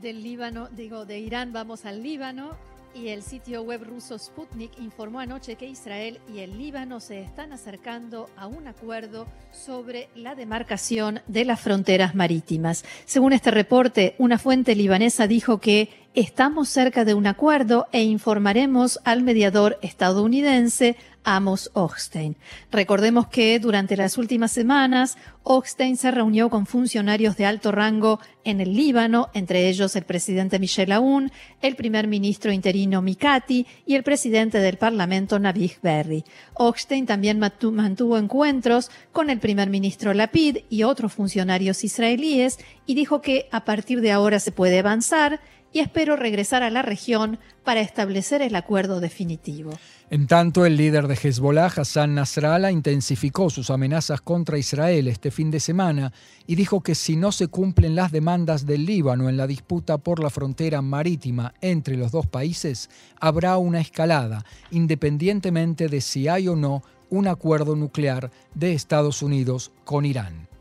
Del 0.00 0.22
Líbano, 0.22 0.68
digo, 0.70 1.04
de 1.04 1.18
Irán 1.18 1.52
vamos 1.52 1.84
al 1.84 2.02
Líbano 2.02 2.56
y 2.94 3.08
el 3.08 3.22
sitio 3.22 3.62
web 3.62 3.82
ruso 3.84 4.18
Sputnik 4.18 4.78
informó 4.78 5.20
anoche 5.20 5.56
que 5.56 5.66
Israel 5.66 6.20
y 6.32 6.40
el 6.40 6.56
Líbano 6.56 7.00
se 7.00 7.20
están 7.20 7.52
acercando 7.52 8.30
a 8.36 8.46
un 8.46 8.66
acuerdo 8.66 9.26
sobre 9.50 10.08
la 10.14 10.34
demarcación 10.34 11.20
de 11.26 11.44
las 11.44 11.60
fronteras 11.60 12.14
marítimas. 12.14 12.84
Según 13.04 13.32
este 13.32 13.50
reporte, 13.50 14.14
una 14.18 14.38
fuente 14.38 14.74
libanesa 14.74 15.26
dijo 15.26 15.58
que 15.58 15.90
estamos 16.14 16.68
cerca 16.68 17.04
de 17.04 17.14
un 17.14 17.26
acuerdo 17.26 17.88
e 17.90 18.04
informaremos 18.04 19.00
al 19.04 19.22
mediador 19.22 19.78
estadounidense 19.82 20.96
Amos. 21.24 21.70
Recordemos 22.70 23.28
que 23.28 23.58
durante 23.58 23.96
las 23.96 24.18
últimas 24.18 24.52
semanas, 24.52 25.16
Hochstein 25.42 25.96
se 25.96 26.10
reunió 26.10 26.50
con 26.50 26.66
funcionarios 26.66 27.36
de 27.36 27.46
alto 27.46 27.72
rango 27.72 28.20
en 28.44 28.60
el 28.60 28.74
Líbano, 28.74 29.28
entre 29.34 29.68
ellos 29.68 29.96
el 29.96 30.04
presidente 30.04 30.58
Michel 30.58 30.92
Aoun, 30.92 31.32
el 31.60 31.76
primer 31.76 32.06
ministro 32.06 32.52
interino 32.52 33.02
Mikati 33.02 33.66
y 33.86 33.94
el 33.94 34.02
presidente 34.02 34.58
del 34.58 34.76
Parlamento 34.76 35.38
Nabih 35.38 35.76
Berri. 35.82 36.24
Hochstein 36.54 37.06
también 37.06 37.38
mantuvo 37.38 38.18
encuentros 38.18 38.90
con 39.12 39.30
el 39.30 39.38
primer 39.38 39.70
ministro 39.70 40.14
Lapid 40.14 40.58
y 40.68 40.82
otros 40.82 41.12
funcionarios 41.12 41.84
israelíes 41.84 42.58
y 42.86 42.94
dijo 42.94 43.20
que 43.22 43.48
a 43.50 43.64
partir 43.64 44.00
de 44.00 44.12
ahora 44.12 44.40
se 44.40 44.52
puede 44.52 44.78
avanzar 44.78 45.40
y 45.74 45.80
espero 45.80 46.14
regresar 46.14 46.62
a 46.62 46.70
la 46.70 46.82
región 46.82 47.38
para 47.64 47.80
establecer 47.80 48.40
el 48.42 48.54
acuerdo 48.54 49.00
definitivo. 49.00 49.72
En 50.08 50.28
tanto, 50.28 50.64
el 50.64 50.76
líder 50.76 51.08
de 51.08 51.18
Hezbollah, 51.20 51.66
Hassan 51.66 52.14
Nasrallah, 52.14 52.70
intensificó 52.70 53.50
sus 53.50 53.70
amenazas 53.70 54.20
contra 54.20 54.56
Israel 54.56 55.08
este 55.08 55.32
fin 55.32 55.50
de 55.50 55.58
semana 55.58 56.12
y 56.46 56.54
dijo 56.54 56.80
que 56.80 56.94
si 56.94 57.16
no 57.16 57.32
se 57.32 57.48
cumplen 57.48 57.96
las 57.96 58.12
demandas 58.12 58.66
del 58.66 58.86
Líbano 58.86 59.28
en 59.28 59.36
la 59.36 59.48
disputa 59.48 59.98
por 59.98 60.22
la 60.22 60.30
frontera 60.30 60.80
marítima 60.80 61.54
entre 61.60 61.96
los 61.96 62.12
dos 62.12 62.28
países, 62.28 62.88
habrá 63.18 63.56
una 63.56 63.80
escalada, 63.80 64.44
independientemente 64.70 65.88
de 65.88 66.00
si 66.00 66.28
hay 66.28 66.46
o 66.46 66.54
no 66.54 66.84
un 67.10 67.26
acuerdo 67.26 67.74
nuclear 67.74 68.30
de 68.54 68.74
Estados 68.74 69.22
Unidos 69.22 69.72
con 69.84 70.06
Irán. 70.06 70.53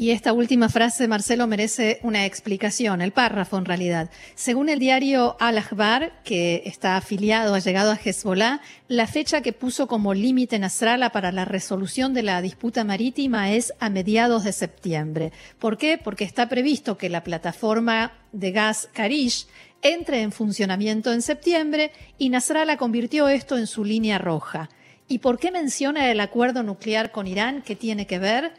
Y 0.00 0.12
esta 0.12 0.32
última 0.32 0.68
frase, 0.68 1.08
Marcelo, 1.08 1.48
merece 1.48 1.98
una 2.04 2.24
explicación, 2.24 3.02
el 3.02 3.10
párrafo 3.10 3.58
en 3.58 3.64
realidad. 3.64 4.10
Según 4.36 4.68
el 4.68 4.78
diario 4.78 5.36
Al-Akhbar, 5.40 6.22
que 6.22 6.62
está 6.66 6.96
afiliado, 6.96 7.56
ha 7.56 7.58
llegado 7.58 7.90
a 7.90 7.96
Hezbollah, 7.96 8.60
la 8.86 9.08
fecha 9.08 9.40
que 9.42 9.52
puso 9.52 9.88
como 9.88 10.14
límite 10.14 10.56
Nasrallah 10.60 11.10
para 11.10 11.32
la 11.32 11.44
resolución 11.44 12.14
de 12.14 12.22
la 12.22 12.40
disputa 12.40 12.84
marítima 12.84 13.50
es 13.50 13.74
a 13.80 13.90
mediados 13.90 14.44
de 14.44 14.52
septiembre. 14.52 15.32
¿Por 15.58 15.78
qué? 15.78 15.98
Porque 15.98 16.22
está 16.22 16.48
previsto 16.48 16.96
que 16.96 17.08
la 17.08 17.24
plataforma 17.24 18.12
de 18.30 18.52
gas 18.52 18.88
Karish 18.92 19.48
entre 19.82 20.22
en 20.22 20.30
funcionamiento 20.30 21.12
en 21.12 21.22
septiembre 21.22 21.90
y 22.18 22.28
Nasrallah 22.28 22.76
convirtió 22.76 23.26
esto 23.28 23.58
en 23.58 23.66
su 23.66 23.84
línea 23.84 24.18
roja. 24.18 24.70
¿Y 25.08 25.18
por 25.18 25.40
qué 25.40 25.50
menciona 25.50 26.08
el 26.12 26.20
acuerdo 26.20 26.62
nuclear 26.62 27.10
con 27.10 27.26
Irán? 27.26 27.62
¿Qué 27.62 27.74
tiene 27.74 28.06
que 28.06 28.20
ver? 28.20 28.52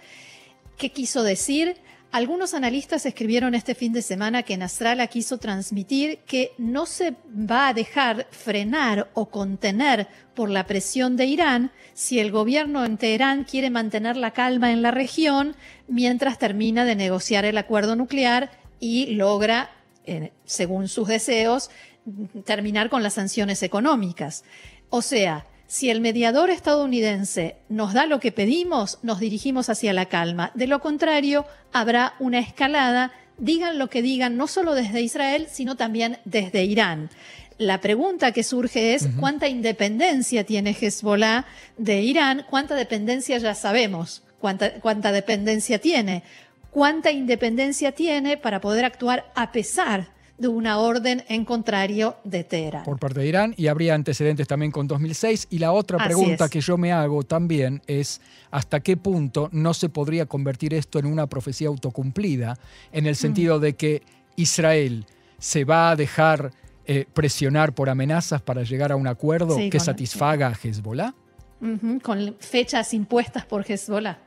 ¿Qué 0.80 0.94
quiso 0.94 1.24
decir? 1.24 1.76
Algunos 2.10 2.54
analistas 2.54 3.06
escribieron 3.06 3.54
este 3.54 3.76
fin 3.76 3.92
de 3.92 4.02
semana 4.02 4.44
que 4.44 4.56
Nasrallah 4.56 5.08
quiso 5.08 5.38
transmitir 5.38 6.20
que 6.20 6.54
no 6.58 6.86
se 6.86 7.16
va 7.30 7.68
a 7.68 7.74
dejar 7.74 8.28
frenar 8.32 9.12
o 9.14 9.26
contener 9.30 10.08
por 10.36 10.50
la 10.50 10.66
presión 10.66 11.18
de 11.18 11.26
Irán 11.26 11.72
si 11.94 12.20
el 12.20 12.32
gobierno 12.32 12.86
en 12.86 12.98
Teherán 12.98 13.44
quiere 13.44 13.70
mantener 13.70 14.16
la 14.16 14.32
calma 14.32 14.72
en 14.72 14.82
la 14.82 14.92
región 14.92 15.54
mientras 15.90 16.40
termina 16.40 16.86
de 16.86 16.96
negociar 16.96 17.44
el 17.44 17.58
acuerdo 17.58 17.98
nuclear 17.98 18.50
y 18.80 19.08
logra, 19.08 19.72
eh, 20.06 20.32
según 20.46 20.88
sus 20.88 21.10
deseos, 21.10 21.72
terminar 22.46 22.90
con 22.90 23.04
las 23.04 23.16
sanciones 23.16 23.64
económicas. 23.64 24.46
O 24.90 25.02
sea, 25.02 25.46
si 25.70 25.92
el 25.92 26.02
mediador 26.02 26.50
estadounidense 26.50 27.58
nos 27.70 27.94
da 27.94 28.08
lo 28.08 28.20
que 28.20 28.32
pedimos, 28.32 28.98
nos 29.04 29.20
dirigimos 29.20 29.70
hacia 29.70 29.94
la 29.94 30.08
calma. 30.08 30.52
De 30.56 30.66
lo 30.66 30.80
contrario, 30.80 31.46
habrá 31.72 32.16
una 32.18 32.40
escalada, 32.40 33.12
digan 33.38 33.78
lo 33.78 33.88
que 33.88 34.02
digan, 34.02 34.36
no 34.36 34.48
solo 34.48 34.74
desde 34.74 35.02
Israel, 35.02 35.46
sino 35.48 35.76
también 35.76 36.18
desde 36.26 36.64
Irán. 36.64 37.12
La 37.60 37.82
pregunta 37.82 38.32
que 38.32 38.42
surge 38.42 38.96
es 38.96 39.10
cuánta 39.20 39.48
independencia 39.48 40.44
tiene 40.44 40.72
Hezbollah 40.72 41.46
de 41.78 42.02
Irán, 42.02 42.48
cuánta 42.50 42.74
dependencia 42.74 43.38
ya 43.38 43.54
sabemos, 43.54 44.24
cuánta, 44.40 44.80
cuánta 44.80 45.12
dependencia 45.12 45.78
tiene, 45.78 46.24
cuánta 46.72 47.12
independencia 47.12 47.92
tiene 47.92 48.38
para 48.38 48.60
poder 48.60 48.86
actuar 48.86 49.32
a 49.36 49.52
pesar 49.52 50.08
de 50.40 50.48
una 50.48 50.80
orden 50.80 51.24
en 51.28 51.46
contrario 51.46 52.16
de 52.24 52.44
Teherán. 52.44 52.84
Por 52.86 52.98
parte 52.98 53.20
de 53.20 53.28
Irán 53.28 53.54
y 53.58 53.68
habría 53.68 53.94
antecedentes 53.94 54.48
también 54.48 54.72
con 54.72 54.88
2006. 54.88 55.48
Y 55.50 55.60
la 55.60 55.74
otra 55.74 55.98
pregunta 56.04 56.50
que 56.50 56.62
yo 56.62 56.78
me 56.78 56.94
hago 56.94 57.24
también 57.24 57.82
es 57.88 58.22
hasta 58.50 58.80
qué 58.80 58.98
punto 58.98 59.50
no 59.52 59.74
se 59.74 59.90
podría 59.90 60.26
convertir 60.26 60.74
esto 60.74 60.98
en 60.98 61.06
una 61.06 61.28
profecía 61.28 61.68
autocumplida, 61.68 62.58
en 62.92 63.06
el 63.06 63.16
sentido 63.16 63.60
de 63.60 63.74
que 63.76 64.02
Israel 64.38 65.06
se 65.38 65.66
va 65.66 65.92
a 65.92 65.96
dejar 65.96 66.52
eh, 66.86 67.06
presionar 67.14 67.74
por 67.74 67.90
amenazas 67.90 68.42
para 68.42 68.64
llegar 68.64 68.92
a 68.92 68.96
un 68.96 69.08
acuerdo 69.08 69.58
que 69.70 69.80
satisfaga 69.80 70.48
a 70.48 70.54
Hezbollah. 70.54 71.14
con 72.02 72.36
fechas 72.40 72.94
impuestas 72.94 73.46
por 73.46 73.70
Hezbollah. 73.70 74.18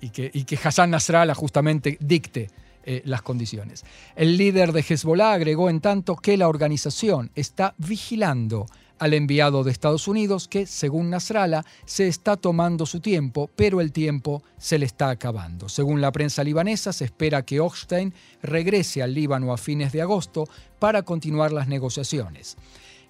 Y 0.00 0.10
que, 0.10 0.30
y 0.32 0.44
que 0.44 0.56
Hassan 0.62 0.90
Nasrallah 0.90 1.34
justamente 1.34 1.98
dicte 2.00 2.48
eh, 2.84 3.02
las 3.04 3.22
condiciones. 3.22 3.84
El 4.16 4.36
líder 4.36 4.72
de 4.72 4.84
Hezbollah 4.88 5.32
agregó 5.32 5.70
en 5.70 5.80
tanto 5.80 6.16
que 6.16 6.36
la 6.36 6.48
organización 6.48 7.30
está 7.34 7.74
vigilando 7.78 8.66
al 8.98 9.14
enviado 9.14 9.64
de 9.64 9.70
Estados 9.70 10.08
Unidos 10.08 10.48
que, 10.48 10.66
según 10.66 11.10
Nasrallah, 11.10 11.64
se 11.84 12.08
está 12.08 12.36
tomando 12.36 12.86
su 12.86 13.00
tiempo, 13.00 13.50
pero 13.54 13.80
el 13.80 13.92
tiempo 13.92 14.42
se 14.58 14.78
le 14.78 14.86
está 14.86 15.10
acabando. 15.10 15.68
Según 15.68 16.00
la 16.00 16.12
prensa 16.12 16.42
libanesa, 16.44 16.92
se 16.92 17.04
espera 17.04 17.44
que 17.44 17.60
Hochstein 17.60 18.12
regrese 18.42 19.02
al 19.02 19.14
Líbano 19.14 19.52
a 19.52 19.56
fines 19.56 19.92
de 19.92 20.02
agosto 20.02 20.48
para 20.78 21.02
continuar 21.02 21.52
las 21.52 21.68
negociaciones. 21.68 22.56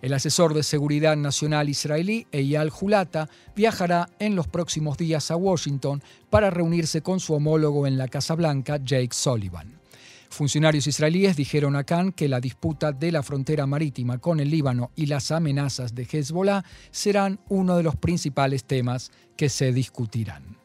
El 0.01 0.13
asesor 0.13 0.55
de 0.55 0.63
seguridad 0.63 1.17
nacional 1.17 1.69
israelí, 1.69 2.27
Eyal 2.31 2.71
Hulata, 2.71 3.29
viajará 3.57 4.09
en 4.21 4.37
los 4.37 4.47
próximos 4.47 4.97
días 4.97 5.33
a 5.33 5.37
Washington 5.37 6.03
para 6.31 6.51
reunirse 6.51 7.03
con 7.03 7.19
su 7.19 7.35
homólogo 7.35 7.87
en 7.87 7.99
la 7.99 8.07
Casa 8.07 8.35
Blanca, 8.35 8.77
Jake 8.77 9.11
Sullivan. 9.13 9.79
Funcionarios 10.31 10.87
israelíes 10.87 11.37
dijeron 11.37 11.75
a 11.75 11.85
Khan 11.85 12.13
que 12.13 12.29
la 12.29 12.39
disputa 12.39 12.93
de 12.93 13.11
la 13.11 13.23
frontera 13.23 13.67
marítima 13.67 14.19
con 14.19 14.39
el 14.39 14.51
Líbano 14.51 14.93
y 14.95 15.07
las 15.07 15.33
amenazas 15.33 15.95
de 15.95 16.07
Hezbollah 16.11 16.65
serán 16.91 17.41
uno 17.49 17.77
de 17.77 17.83
los 17.83 17.97
principales 17.97 18.65
temas 18.65 19.11
que 19.37 19.49
se 19.49 19.73
discutirán. 19.73 20.58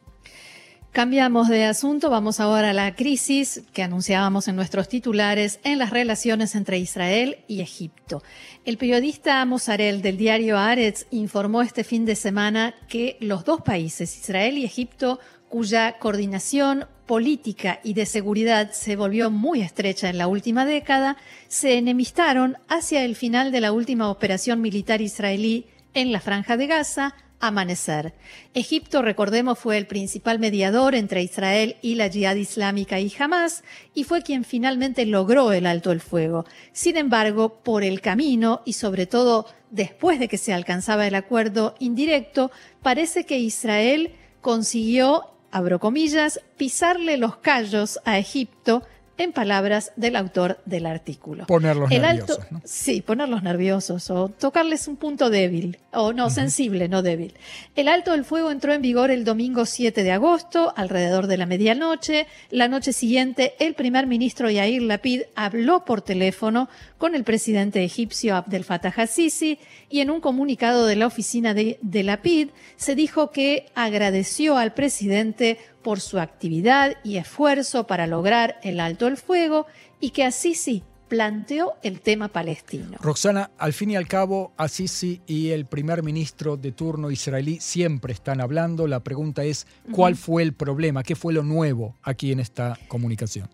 Cambiamos 0.93 1.47
de 1.47 1.65
asunto, 1.65 2.11
vamos 2.11 2.39
ahora 2.39 2.69
a 2.69 2.73
la 2.73 2.95
crisis 2.95 3.63
que 3.73 3.81
anunciábamos 3.81 4.47
en 4.47 4.55
nuestros 4.55 4.87
titulares 4.87 5.59
en 5.63 5.79
las 5.79 5.89
relaciones 5.89 6.53
entre 6.53 6.77
Israel 6.77 7.39
y 7.47 7.61
Egipto. 7.61 8.21
El 8.63 8.77
periodista 8.77 9.43
Mozarel 9.43 10.03
del 10.03 10.17
diario 10.17 10.55
Aretz 10.55 11.07
informó 11.09 11.63
este 11.63 11.83
fin 11.83 12.05
de 12.05 12.15
semana 12.15 12.75
que 12.87 13.17
los 13.21 13.43
dos 13.43 13.61
países, 13.61 14.15
Israel 14.19 14.55
y 14.59 14.65
Egipto, 14.65 15.19
cuya 15.49 15.97
coordinación 15.97 16.85
política 17.07 17.79
y 17.83 17.95
de 17.95 18.05
seguridad 18.05 18.71
se 18.71 18.95
volvió 18.95 19.31
muy 19.31 19.63
estrecha 19.63 20.11
en 20.11 20.19
la 20.19 20.27
última 20.27 20.63
década, 20.63 21.17
se 21.47 21.79
enemistaron 21.79 22.57
hacia 22.67 23.03
el 23.03 23.15
final 23.15 23.51
de 23.51 23.61
la 23.61 23.71
última 23.71 24.11
operación 24.11 24.61
militar 24.61 25.01
israelí 25.01 25.65
en 25.95 26.11
la 26.11 26.19
franja 26.19 26.55
de 26.55 26.67
Gaza 26.67 27.15
amanecer. 27.47 28.13
Egipto, 28.53 29.01
recordemos, 29.01 29.59
fue 29.59 29.77
el 29.77 29.85
principal 29.85 30.39
mediador 30.39 30.95
entre 30.95 31.21
Israel 31.21 31.75
y 31.81 31.95
la 31.95 32.09
Jihad 32.09 32.35
Islámica 32.35 32.99
y 32.99 33.13
Hamas 33.19 33.63
y 33.93 34.05
fue 34.05 34.21
quien 34.21 34.45
finalmente 34.45 35.05
logró 35.05 35.51
el 35.51 35.65
alto 35.65 35.91
el 35.91 35.99
fuego. 35.99 36.45
Sin 36.71 36.95
embargo, 36.95 37.59
por 37.63 37.83
el 37.83 37.99
camino 37.99 38.61
y 38.65 38.73
sobre 38.73 39.05
todo 39.05 39.45
después 39.71 40.19
de 40.19 40.29
que 40.29 40.37
se 40.37 40.53
alcanzaba 40.53 41.05
el 41.05 41.15
acuerdo 41.15 41.75
indirecto, 41.79 42.49
parece 42.81 43.25
que 43.25 43.39
Israel 43.39 44.15
consiguió, 44.39 45.31
abro 45.51 45.79
comillas, 45.79 46.39
pisarle 46.57 47.17
los 47.17 47.35
callos 47.37 47.99
a 48.05 48.17
Egipto 48.17 48.83
en 49.17 49.31
palabras 49.31 49.91
del 49.95 50.15
autor 50.15 50.59
del 50.65 50.85
artículo. 50.85 51.45
Ponerlos 51.45 51.89
nerviosos. 51.89 52.39
Sí, 52.63 53.01
ponerlos 53.01 53.43
nerviosos 53.43 54.09
o 54.09 54.29
tocarles 54.29 54.87
un 54.87 54.95
punto 54.95 55.29
débil, 55.29 55.77
o 55.91 56.13
no, 56.13 56.29
sensible, 56.29 56.87
no 56.87 57.01
débil. 57.01 57.33
El 57.75 57.87
alto 57.87 58.11
del 58.11 58.25
fuego 58.25 58.51
entró 58.51 58.73
en 58.73 58.81
vigor 58.81 59.11
el 59.11 59.23
domingo 59.23 59.65
7 59.65 60.03
de 60.03 60.11
agosto, 60.11 60.73
alrededor 60.75 61.27
de 61.27 61.37
la 61.37 61.45
medianoche. 61.45 62.27
La 62.49 62.67
noche 62.67 62.93
siguiente, 62.93 63.53
el 63.59 63.75
primer 63.75 64.07
ministro 64.07 64.49
Yair 64.49 64.81
Lapid 64.81 65.21
habló 65.35 65.85
por 65.85 66.01
teléfono 66.01 66.69
con 66.97 67.15
el 67.15 67.23
presidente 67.23 67.83
egipcio 67.83 68.35
Abdel 68.35 68.63
Fattah 68.63 68.93
al-Sisi 68.95 69.59
y 69.89 69.99
en 69.99 70.09
un 70.09 70.21
comunicado 70.21 70.85
de 70.85 70.95
la 70.95 71.07
oficina 71.07 71.53
de, 71.53 71.77
de 71.81 72.03
Lapid 72.03 72.49
se 72.77 72.95
dijo 72.95 73.31
que 73.31 73.67
agradeció 73.75 74.57
al 74.57 74.73
presidente 74.73 75.59
por 75.83 75.99
su 75.99 76.19
actividad 76.19 76.97
y 77.03 77.17
esfuerzo 77.17 77.85
para 77.85 78.07
lograr 78.07 78.59
el 78.63 78.79
alto 78.79 79.07
el 79.07 79.17
fuego 79.17 79.67
y 79.99 80.09
que 80.11 80.23
Assisi 80.23 80.83
planteó 81.07 81.73
el 81.83 82.01
tema 82.01 82.29
palestino. 82.29 82.97
Roxana, 82.99 83.51
al 83.59 83.73
fin 83.73 83.91
y 83.91 83.95
al 83.95 84.07
cabo, 84.07 84.51
Assisi 84.57 85.21
y 85.27 85.49
el 85.49 85.67
primer 85.67 86.01
ministro 86.01 86.57
de 86.57 86.71
turno 86.71 87.11
israelí 87.11 87.59
siempre 87.59 88.13
están 88.13 88.41
hablando. 88.41 88.87
La 88.87 89.03
pregunta 89.03 89.43
es, 89.43 89.67
¿cuál 89.91 90.15
fue 90.15 90.41
el 90.41 90.53
problema? 90.53 91.03
¿Qué 91.03 91.15
fue 91.15 91.33
lo 91.33 91.43
nuevo 91.43 91.95
aquí 92.01 92.31
en 92.31 92.39
esta 92.39 92.79
comunicación? 92.87 93.47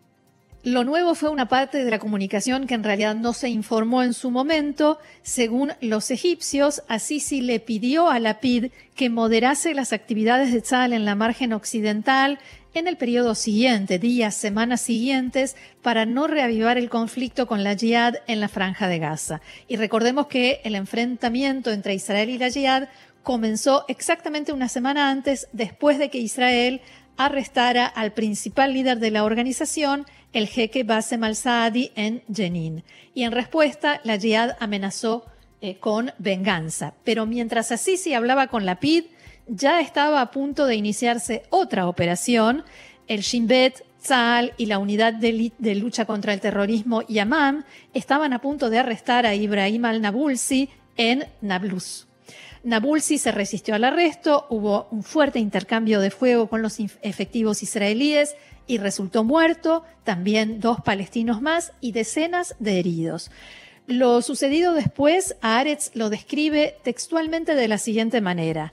Lo 0.63 0.83
nuevo 0.83 1.15
fue 1.15 1.29
una 1.29 1.47
parte 1.47 1.85
de 1.85 1.89
la 1.89 1.99
comunicación 1.99 2.67
que 2.67 2.73
en 2.73 2.83
realidad 2.83 3.15
no 3.15 3.31
se 3.31 3.47
informó 3.47 4.03
en 4.03 4.13
su 4.13 4.29
momento. 4.29 4.99
Según 5.21 5.71
los 5.79 6.11
egipcios, 6.11 6.83
Assisi 6.89 7.39
le 7.39 7.61
pidió 7.61 8.09
a 8.09 8.19
Lapid 8.19 8.65
que 8.93 9.09
moderase 9.09 9.73
las 9.73 9.93
actividades 9.93 10.51
de 10.51 10.61
Tzal 10.61 10.91
en 10.91 11.05
la 11.05 11.15
margen 11.15 11.53
occidental 11.53 12.39
en 12.73 12.89
el 12.89 12.97
periodo 12.97 13.35
siguiente, 13.35 13.99
días, 13.99 14.35
semanas 14.35 14.81
siguientes, 14.81 15.55
para 15.81 16.05
no 16.05 16.27
reavivar 16.27 16.77
el 16.77 16.89
conflicto 16.89 17.47
con 17.47 17.63
la 17.63 17.75
Jihad 17.77 18.15
en 18.27 18.41
la 18.41 18.49
franja 18.49 18.89
de 18.89 18.99
Gaza. 18.99 19.39
Y 19.69 19.77
recordemos 19.77 20.27
que 20.27 20.59
el 20.65 20.75
enfrentamiento 20.75 21.71
entre 21.71 21.93
Israel 21.93 22.29
y 22.29 22.37
la 22.37 22.51
Jihad 22.51 22.89
comenzó 23.23 23.85
exactamente 23.87 24.51
una 24.51 24.67
semana 24.67 25.09
antes, 25.09 25.47
después 25.53 25.97
de 25.99 26.09
que 26.09 26.19
Israel 26.19 26.81
arrestara 27.15 27.85
al 27.85 28.13
principal 28.13 28.73
líder 28.73 28.99
de 28.99 29.11
la 29.11 29.23
organización, 29.23 30.05
el 30.33 30.47
jeque 30.47 30.83
Bassem 30.83 31.23
al-Saadi, 31.23 31.91
en 31.95 32.21
Jenin. 32.33 32.83
Y 33.13 33.23
en 33.23 33.31
respuesta, 33.31 34.01
la 34.03 34.17
Jihad 34.17 34.55
amenazó 34.59 35.25
eh, 35.61 35.75
con 35.77 36.11
venganza. 36.19 36.93
Pero 37.03 37.25
mientras 37.25 37.71
Assisi 37.71 38.13
hablaba 38.13 38.47
con 38.47 38.65
Lapid, 38.65 39.05
ya 39.47 39.81
estaba 39.81 40.21
a 40.21 40.31
punto 40.31 40.65
de 40.65 40.75
iniciarse 40.75 41.43
otra 41.49 41.87
operación. 41.87 42.63
El 43.07 43.21
Shin 43.21 43.47
Bet, 43.47 43.83
Tzal 44.01 44.53
y 44.57 44.67
la 44.67 44.77
unidad 44.77 45.13
de, 45.13 45.51
de, 45.57 45.75
lucha 45.75 46.05
contra 46.05 46.33
el 46.33 46.39
terrorismo 46.39 47.01
Yamam 47.07 47.65
estaban 47.93 48.31
a 48.31 48.39
punto 48.39 48.69
de 48.69 48.79
arrestar 48.79 49.25
a 49.25 49.35
Ibrahim 49.35 49.85
al-Nabulsi 49.85 50.69
en 50.95 51.25
Nablus. 51.41 52.07
Nabulsi 52.63 53.17
se 53.17 53.31
resistió 53.31 53.75
al 53.75 53.83
arresto, 53.83 54.45
hubo 54.49 54.87
un 54.91 55.03
fuerte 55.03 55.39
intercambio 55.39 56.01
de 56.01 56.11
fuego 56.11 56.47
con 56.47 56.61
los 56.61 56.77
efectivos 57.01 57.63
israelíes 57.63 58.35
y 58.69 58.77
resultó 58.77 59.23
muerto, 59.23 59.83
también 60.03 60.59
dos 60.59 60.79
palestinos 60.81 61.41
más 61.41 61.73
y 61.81 61.91
decenas 61.91 62.55
de 62.59 62.79
heridos. 62.79 63.31
Lo 63.87 64.21
sucedido 64.21 64.73
después, 64.73 65.35
Aretz 65.41 65.89
lo 65.95 66.11
describe 66.11 66.77
textualmente 66.83 67.55
de 67.55 67.67
la 67.67 67.79
siguiente 67.79 68.21
manera. 68.21 68.71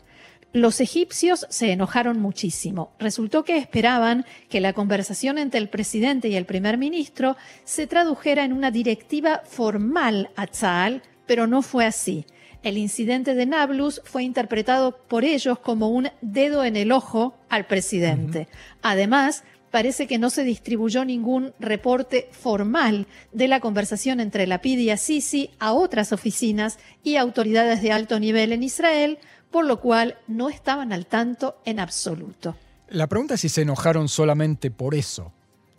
Los 0.53 0.83
egipcios 0.83 1.47
se 1.49 1.73
enojaron 1.73 2.21
muchísimo. 2.21 2.93
Resultó 2.99 3.43
que 3.43 3.57
esperaban 3.57 4.27
que 4.51 4.61
la 4.61 4.75
conversación 4.75 5.39
entre 5.39 5.61
el 5.61 5.71
presidente 5.71 6.29
y 6.29 6.37
el 6.37 6.45
primer 6.45 6.77
ministro 6.77 7.39
se 7.65 7.87
tradujera 7.87 8.45
en 8.45 8.53
una 8.53 8.71
directiva 8.71 9.41
formal 9.47 10.29
a 10.37 10.47
Tzal, 10.47 11.03
pero 11.27 11.47
no 11.47 11.63
fue 11.63 11.87
así. 11.87 12.27
El 12.63 12.79
incidente 12.79 13.35
de 13.35 13.47
Nablus 13.47 14.03
fue 14.05 14.25
interpretado 14.25 14.99
por 15.09 15.25
ellos 15.25 15.59
como 15.59 15.89
un 15.89 16.11
dedo 16.21 16.65
en 16.65 16.77
el 16.77 16.93
ojo 16.93 17.39
al 17.49 17.67
presidente. 17.67 18.49
Además, 18.83 19.45
parece 19.77 20.07
que 20.07 20.17
no 20.17 20.31
se 20.31 20.43
distribuyó 20.43 21.05
ningún 21.05 21.53
reporte 21.61 22.31
formal 22.33 23.07
de 23.33 23.47
la 23.47 23.61
conversación 23.61 24.21
entre 24.21 24.47
Lapid 24.47 24.79
y 24.79 24.89
Assisi 24.89 25.51
a 25.59 25.75
otras 25.75 26.13
oficinas 26.13 26.79
y 27.03 27.17
autoridades 27.17 27.83
de 27.83 27.93
alto 27.93 28.19
nivel 28.19 28.53
en 28.53 28.63
Israel, 28.63 29.19
por 29.51 29.67
lo 29.67 29.79
cual 29.83 30.17
no 30.29 30.49
estaban 30.49 30.95
al 30.95 31.05
tanto 31.05 31.59
en 31.67 31.79
absoluto. 31.79 32.57
La 32.89 33.07
pregunta 33.07 33.35
es 33.35 33.43
si 33.43 33.51
se 33.51 33.61
enojaron 33.61 34.09
solamente 34.09 34.71
por 34.71 34.95
eso, 34.95 35.31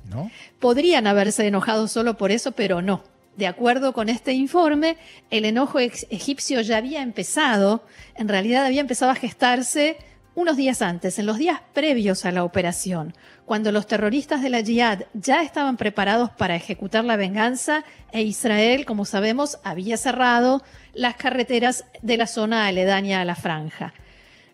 ¿no? 0.07 0.29
Podrían 0.60 1.07
haberse 1.07 1.47
enojado 1.47 1.88
solo 1.88 2.17
por 2.17 2.29
eso, 2.29 2.51
pero 2.51 2.83
no. 2.83 3.01
De 3.36 3.47
acuerdo 3.47 3.93
con 3.93 4.10
este 4.10 4.33
informe, 4.33 4.97
el 5.31 5.43
enojo 5.43 5.79
egipcio 5.79 6.62
ya 6.62 6.77
había 6.77 7.01
empezado, 7.01 7.83
en 8.13 8.27
realidad 8.27 8.63
había 8.63 8.81
empezado 8.81 9.10
a 9.10 9.15
gestarse 9.15 9.97
unos 10.38 10.56
días 10.56 10.84
antes, 10.84 11.17
en 11.17 11.26
los 11.26 11.39
días 11.39 11.62
previos 11.73 12.23
a 12.23 12.32
la 12.32 12.43
operación, 12.43 13.15
cuando 13.43 13.71
los 13.71 13.88
terroristas 13.88 14.43
de 14.43 14.52
la 14.52 14.62
Jihad 14.62 15.06
ya 15.15 15.41
estaban 15.41 15.78
preparados 15.78 16.30
para 16.30 16.56
ejecutar 16.56 17.04
la 17.04 17.15
venganza 17.15 17.84
e 18.12 18.21
Israel, 18.21 18.86
como 18.86 19.06
sabemos, 19.06 19.58
había 19.63 19.97
cerrado 19.97 20.62
las 20.93 21.15
carreteras 21.15 21.86
de 22.04 22.17
la 22.17 22.28
zona 22.28 22.67
aledaña 22.67 23.19
a 23.19 23.26
la 23.26 23.34
franja. 23.34 23.95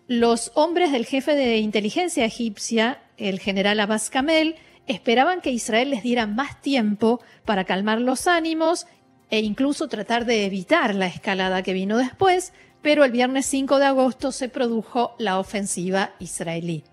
Los 0.07 0.53
hombres 0.55 0.93
del 0.93 1.05
jefe 1.05 1.35
de 1.35 1.57
inteligencia 1.57 2.23
egipcia, 2.23 3.01
el 3.17 3.41
general 3.41 3.81
Abbas 3.81 4.09
Kamel, 4.09 4.55
esperaban 4.87 5.41
que 5.41 5.51
Israel 5.51 5.89
les 5.89 6.01
diera 6.01 6.27
más 6.27 6.61
tiempo 6.61 7.19
para 7.43 7.65
calmar 7.65 7.99
los 7.99 8.27
ánimos 8.27 8.87
e 9.29 9.41
incluso 9.41 9.89
tratar 9.89 10.23
de 10.23 10.45
evitar 10.45 10.95
la 10.95 11.07
escalada 11.07 11.61
que 11.61 11.73
vino 11.73 11.97
después, 11.97 12.53
pero 12.83 13.03
el 13.03 13.11
viernes 13.11 13.47
5 13.47 13.79
de 13.79 13.85
agosto 13.85 14.31
se 14.31 14.49
produjo 14.49 15.15
la 15.17 15.39
ofensiva 15.39 16.11
israelí. 16.19 16.83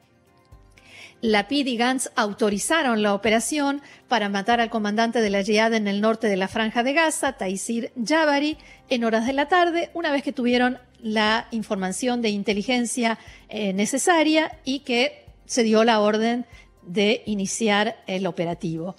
Lapid 1.21 1.67
y 1.67 1.77
Gantz 1.77 2.11
autorizaron 2.17 3.03
la 3.03 3.13
operación 3.13 3.83
para 4.09 4.31
matar 4.31 4.61
al 4.61 4.71
comandante 4.71 5.21
de 5.21 5.29
la 5.29 5.43
Jihad 5.43 5.75
en 5.75 5.87
el 5.87 6.01
norte 6.01 6.29
de 6.29 6.39
la 6.39 6.49
franja 6.49 6.83
de 6.83 6.95
Gaza, 6.95 7.35
Taisir 7.35 7.93
Jabari, 8.03 8.57
en 8.89 9.05
horas 9.05 9.27
de 9.27 9.35
la 9.35 9.47
tarde, 9.47 9.91
una 9.93 10.13
vez 10.13 10.23
que 10.23 10.33
tuvieron 10.33 10.79
la 11.03 11.47
información 11.51 12.23
de 12.23 12.31
inteligencia 12.31 13.19
eh, 13.51 13.75
necesaria 13.75 14.59
y 14.65 14.81
que 14.81 15.27
se 15.45 15.63
dio 15.63 15.85
la 15.85 16.01
orden 16.01 16.47
de 16.83 17.23
iniciar 17.27 17.97
el 18.07 18.27
operativo. 18.27 18.97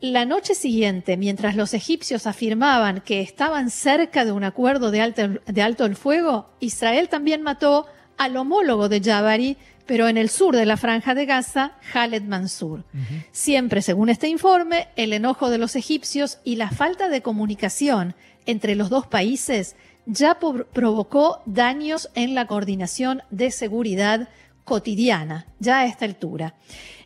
La 0.00 0.24
noche 0.24 0.54
siguiente, 0.54 1.18
mientras 1.18 1.56
los 1.56 1.74
egipcios 1.74 2.26
afirmaban 2.26 3.02
que 3.02 3.20
estaban 3.20 3.68
cerca 3.68 4.24
de 4.24 4.32
un 4.32 4.44
acuerdo 4.44 4.90
de 4.90 5.02
alto, 5.02 5.28
de 5.44 5.62
alto 5.62 5.84
el 5.84 5.94
fuego, 5.94 6.48
Israel 6.58 7.10
también 7.10 7.42
mató 7.42 7.86
al 8.16 8.36
homólogo 8.38 8.88
de 8.88 9.02
Jabari, 9.02 9.58
pero 9.84 10.08
en 10.08 10.16
el 10.16 10.30
sur 10.30 10.56
de 10.56 10.64
la 10.64 10.78
franja 10.78 11.14
de 11.14 11.26
Gaza, 11.26 11.72
Khaled 11.92 12.22
Mansour. 12.22 12.84
Siempre, 13.30 13.82
según 13.82 14.08
este 14.08 14.28
informe, 14.28 14.88
el 14.96 15.12
enojo 15.12 15.50
de 15.50 15.58
los 15.58 15.76
egipcios 15.76 16.38
y 16.44 16.56
la 16.56 16.70
falta 16.70 17.08
de 17.08 17.22
comunicación 17.22 18.14
entre 18.46 18.76
los 18.76 18.88
dos 18.88 19.06
países 19.06 19.76
ya 20.06 20.38
provocó 20.38 21.42
daños 21.44 22.08
en 22.14 22.34
la 22.34 22.46
coordinación 22.46 23.22
de 23.30 23.50
seguridad 23.50 24.28
cotidiana, 24.64 25.46
ya 25.58 25.80
a 25.80 25.86
esta 25.86 26.04
altura. 26.04 26.54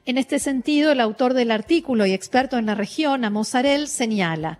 En 0.07 0.19
este 0.19 0.39
sentido, 0.39 0.93
el 0.93 1.01
autor 1.01 1.33
del 1.33 1.51
artículo 1.51 2.05
y 2.05 2.13
experto 2.13 2.59
en 2.59 2.67
la 2.67 2.75
región, 2.75 3.25
Amosarel, 3.25 3.89
señala, 3.89 4.59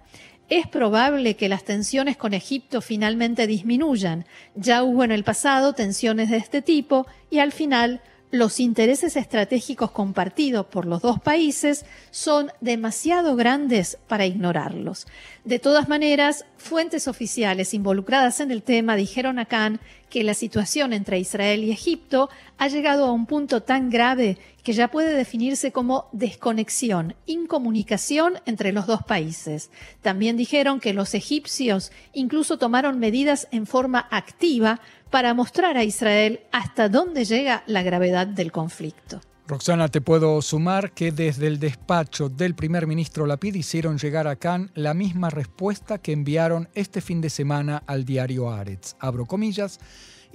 es 0.49 0.67
probable 0.67 1.37
que 1.37 1.51
las 1.51 1.65
tensiones 1.65 2.17
con 2.17 2.33
Egipto 2.33 2.81
finalmente 2.81 3.47
disminuyan. 3.47 4.25
Ya 4.55 4.83
hubo 4.83 5.05
en 5.05 5.13
el 5.13 5.23
pasado 5.23 5.75
tensiones 5.75 6.31
de 6.31 6.39
este 6.39 6.63
tipo 6.63 7.07
y 7.31 7.41
al 7.41 7.53
final 7.53 8.01
los 8.35 8.59
intereses 8.59 9.17
estratégicos 9.17 9.93
compartidos 9.93 10.67
por 10.67 10.87
los 10.87 11.01
dos 11.01 11.21
países 11.21 11.85
son 12.11 12.51
demasiado 12.61 13.37
grandes 13.37 13.97
para 14.09 14.27
ignorarlos. 14.27 15.07
De 15.45 15.61
todas 15.61 15.89
maneras, 15.89 16.45
fuentes 16.57 17.07
oficiales 17.07 17.75
involucradas 17.75 18.41
en 18.41 18.51
el 18.51 18.65
tema 18.65 18.97
dijeron 18.97 19.39
a 19.39 19.45
Khan 19.45 19.79
que 20.11 20.25
la 20.25 20.35
situación 20.35 20.93
entre 20.93 21.21
Israel 21.21 21.63
y 21.63 21.71
Egipto 21.71 22.29
ha 22.59 22.67
llegado 22.67 23.07
a 23.07 23.13
un 23.13 23.27
punto 23.27 23.63
tan 23.63 23.89
grave 23.89 24.37
que 24.65 24.73
ya 24.73 24.89
puede 24.89 25.15
definirse 25.15 25.71
como 25.71 26.09
desconexión, 26.11 27.15
incomunicación 27.27 28.41
entre 28.47 28.73
los 28.73 28.87
dos 28.87 29.05
países. 29.05 29.71
También 30.03 30.37
dijeron 30.37 30.81
que 30.81 30.93
los 30.93 31.15
egipcios 31.15 31.93
incluso 32.13 32.59
tomaron 32.59 32.99
medidas 32.99 33.47
en 33.53 33.67
forma 33.67 34.09
activa 34.11 34.81
para 35.15 35.33
mostrar 35.33 35.77
a 35.77 35.85
Israel 35.85 36.41
hasta 36.51 36.89
dónde 36.89 37.25
llega 37.25 37.63
la 37.69 37.85
gravedad 37.85 38.27
del 38.27 38.51
conflicto. 38.51 39.21
Roxana, 39.47 39.89
te 39.89 40.01
puedo 40.01 40.41
sumar 40.41 40.93
que 40.93 41.13
desde 41.13 41.47
el 41.47 41.59
despacho 41.59 42.31
del 42.31 42.55
primer 42.55 42.87
ministro 42.87 43.27
Lapid 43.27 43.55
hicieron 43.55 43.99
llegar 43.99 44.27
a 44.27 44.37
Khan 44.37 44.71
la 44.75 44.95
misma 44.95 45.29
respuesta 45.29 45.99
que 45.99 46.13
enviaron 46.13 46.71
este 46.75 47.03
fin 47.03 47.21
de 47.21 47.29
semana 47.29 47.83
al 47.87 48.07
diario 48.07 48.51
Aretz. 48.51 48.97
Abro 49.01 49.27
comillas 49.27 49.81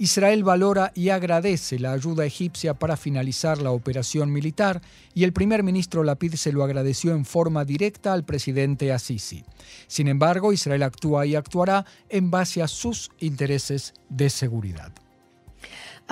Israel 0.00 0.44
valora 0.44 0.92
y 0.94 1.10
agradece 1.10 1.78
la 1.78 1.92
ayuda 1.92 2.24
egipcia 2.24 2.72
para 2.72 2.96
finalizar 2.96 3.60
la 3.60 3.72
operación 3.72 4.32
militar 4.32 4.80
y 5.12 5.24
el 5.24 5.34
primer 5.34 5.62
ministro 5.62 6.04
Lapid 6.04 6.36
se 6.36 6.52
lo 6.52 6.62
agradeció 6.62 7.12
en 7.12 7.26
forma 7.26 7.66
directa 7.66 8.14
al 8.14 8.24
presidente 8.24 8.92
Assisi. 8.92 9.44
Sin 9.88 10.08
embargo, 10.08 10.54
Israel 10.54 10.84
actúa 10.84 11.26
y 11.26 11.34
actuará 11.34 11.84
en 12.08 12.30
base 12.30 12.62
a 12.62 12.68
sus 12.68 13.10
intereses 13.18 13.92
de 14.08 14.30
seguridad. 14.30 14.92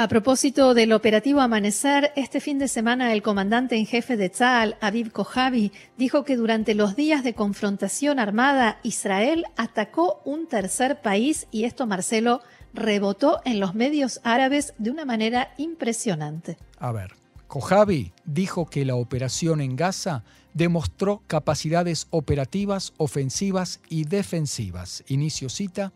A 0.01 0.07
propósito 0.07 0.75
del 0.75 0.93
operativo 0.93 1.41
Amanecer, 1.41 2.13
este 2.15 2.39
fin 2.39 2.61
de 2.61 2.69
semana 2.69 3.13
el 3.13 3.21
comandante 3.21 3.75
en 3.75 3.85
jefe 3.85 4.17
de 4.17 4.29
Tzal, 4.31 4.77
Aviv 4.81 5.11
Kojavi, 5.11 5.73
dijo 5.97 6.23
que 6.23 6.37
durante 6.37 6.77
los 6.77 6.95
días 6.95 7.25
de 7.25 7.35
confrontación 7.35 8.21
armada, 8.21 8.79
Israel 8.85 9.45
atacó 9.57 10.23
un 10.25 10.47
tercer 10.47 11.01
país 11.03 11.49
y 11.51 11.65
esto, 11.65 11.89
Marcelo, 11.89 12.43
rebotó 12.73 13.41
en 13.45 13.59
los 13.59 13.75
medios 13.75 14.21
árabes 14.23 14.73
de 14.79 14.93
una 14.93 15.05
manera 15.05 15.53
impresionante. 15.59 16.59
A 16.79 16.93
ver, 16.93 17.15
Kojavi 17.49 18.13
dijo 18.25 18.67
que 18.67 18.85
la 18.85 18.95
operación 18.95 19.61
en 19.61 19.75
Gaza 19.75 20.23
demostró 20.55 21.23
capacidades 21.27 22.07
operativas, 22.11 22.93
ofensivas 22.99 23.81
y 23.89 24.05
defensivas. 24.05 25.03
Inicio 25.09 25.49
cita. 25.49 25.93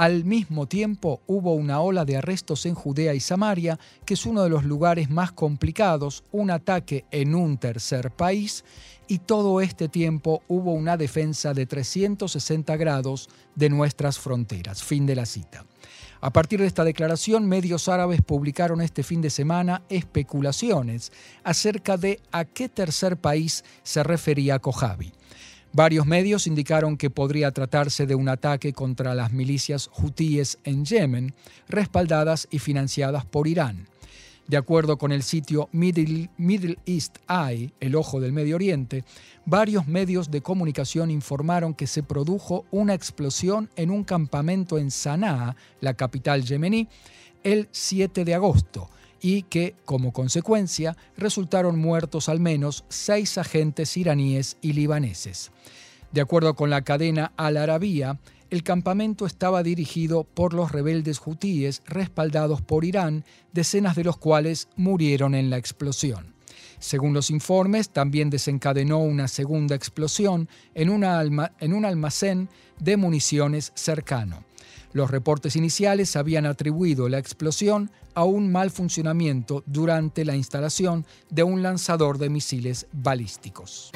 Al 0.00 0.24
mismo 0.24 0.66
tiempo 0.66 1.20
hubo 1.26 1.52
una 1.52 1.82
ola 1.82 2.06
de 2.06 2.16
arrestos 2.16 2.64
en 2.64 2.74
Judea 2.74 3.12
y 3.12 3.20
Samaria, 3.20 3.78
que 4.06 4.14
es 4.14 4.24
uno 4.24 4.42
de 4.42 4.48
los 4.48 4.64
lugares 4.64 5.10
más 5.10 5.30
complicados, 5.30 6.24
un 6.32 6.50
ataque 6.50 7.04
en 7.10 7.34
un 7.34 7.58
tercer 7.58 8.10
país, 8.10 8.64
y 9.08 9.18
todo 9.18 9.60
este 9.60 9.90
tiempo 9.90 10.42
hubo 10.48 10.72
una 10.72 10.96
defensa 10.96 11.52
de 11.52 11.66
360 11.66 12.78
grados 12.78 13.28
de 13.54 13.68
nuestras 13.68 14.18
fronteras. 14.18 14.82
Fin 14.82 15.04
de 15.04 15.16
la 15.16 15.26
cita. 15.26 15.66
A 16.22 16.32
partir 16.32 16.60
de 16.60 16.66
esta 16.66 16.84
declaración, 16.84 17.46
medios 17.46 17.86
árabes 17.86 18.22
publicaron 18.22 18.80
este 18.80 19.02
fin 19.02 19.20
de 19.20 19.28
semana 19.28 19.82
especulaciones 19.90 21.12
acerca 21.44 21.98
de 21.98 22.20
a 22.32 22.46
qué 22.46 22.70
tercer 22.70 23.18
país 23.18 23.66
se 23.82 24.02
refería 24.02 24.60
Kojavi. 24.60 25.12
Varios 25.72 26.04
medios 26.04 26.48
indicaron 26.48 26.96
que 26.96 27.10
podría 27.10 27.52
tratarse 27.52 28.04
de 28.04 28.16
un 28.16 28.28
ataque 28.28 28.72
contra 28.72 29.14
las 29.14 29.32
milicias 29.32 29.88
hutíes 30.02 30.58
en 30.64 30.84
Yemen, 30.84 31.32
respaldadas 31.68 32.48
y 32.50 32.58
financiadas 32.58 33.24
por 33.24 33.46
Irán. 33.46 33.86
De 34.48 34.56
acuerdo 34.56 34.98
con 34.98 35.12
el 35.12 35.22
sitio 35.22 35.68
Middle, 35.70 36.28
East 36.86 37.18
Eye, 37.28 37.72
el 37.78 37.94
ojo 37.94 38.18
del 38.18 38.32
Medio 38.32 38.56
Oriente, 38.56 39.04
varios 39.46 39.86
medios 39.86 40.32
de 40.32 40.40
comunicación 40.40 41.08
informaron 41.08 41.72
que 41.72 41.86
se 41.86 42.02
produjo 42.02 42.64
una 42.72 42.94
explosión 42.94 43.70
en 43.76 43.92
un 43.92 44.02
campamento 44.02 44.76
en 44.76 44.90
Sanaa, 44.90 45.54
la 45.80 45.94
capital 45.94 46.42
yemení, 46.42 46.88
el 47.44 47.68
7 47.70 48.24
de 48.24 48.34
agosto 48.34 48.90
y 49.20 49.42
que, 49.42 49.74
como 49.84 50.12
consecuencia, 50.12 50.96
resultaron 51.16 51.78
muertos 51.78 52.28
al 52.28 52.40
menos 52.40 52.84
seis 52.88 53.38
agentes 53.38 53.96
iraníes 53.96 54.56
y 54.62 54.72
libaneses. 54.72 55.50
De 56.12 56.20
acuerdo 56.20 56.54
con 56.54 56.70
la 56.70 56.82
cadena 56.82 57.32
Al 57.36 57.56
Arabia, 57.56 58.18
el 58.50 58.64
campamento 58.64 59.26
estaba 59.26 59.62
dirigido 59.62 60.24
por 60.24 60.54
los 60.54 60.72
rebeldes 60.72 61.20
hutíes 61.24 61.82
respaldados 61.86 62.62
por 62.62 62.84
Irán, 62.84 63.24
decenas 63.52 63.94
de 63.94 64.04
los 64.04 64.16
cuales 64.16 64.68
murieron 64.74 65.36
en 65.36 65.50
la 65.50 65.56
explosión. 65.56 66.34
Según 66.80 67.12
los 67.14 67.30
informes, 67.30 67.90
también 67.90 68.30
desencadenó 68.30 68.98
una 68.98 69.28
segunda 69.28 69.76
explosión 69.76 70.48
en, 70.74 70.88
en 71.60 71.72
un 71.74 71.84
almacén 71.84 72.48
de 72.80 72.96
municiones 72.96 73.70
cercano. 73.76 74.44
Los 74.92 75.10
reportes 75.10 75.56
iniciales 75.56 76.16
habían 76.16 76.46
atribuido 76.46 77.08
la 77.08 77.18
explosión 77.18 77.90
a 78.14 78.24
un 78.24 78.50
mal 78.50 78.70
funcionamiento 78.70 79.62
durante 79.66 80.24
la 80.24 80.34
instalación 80.34 81.06
de 81.30 81.44
un 81.44 81.62
lanzador 81.62 82.18
de 82.18 82.28
misiles 82.28 82.86
balísticos. 82.92 83.92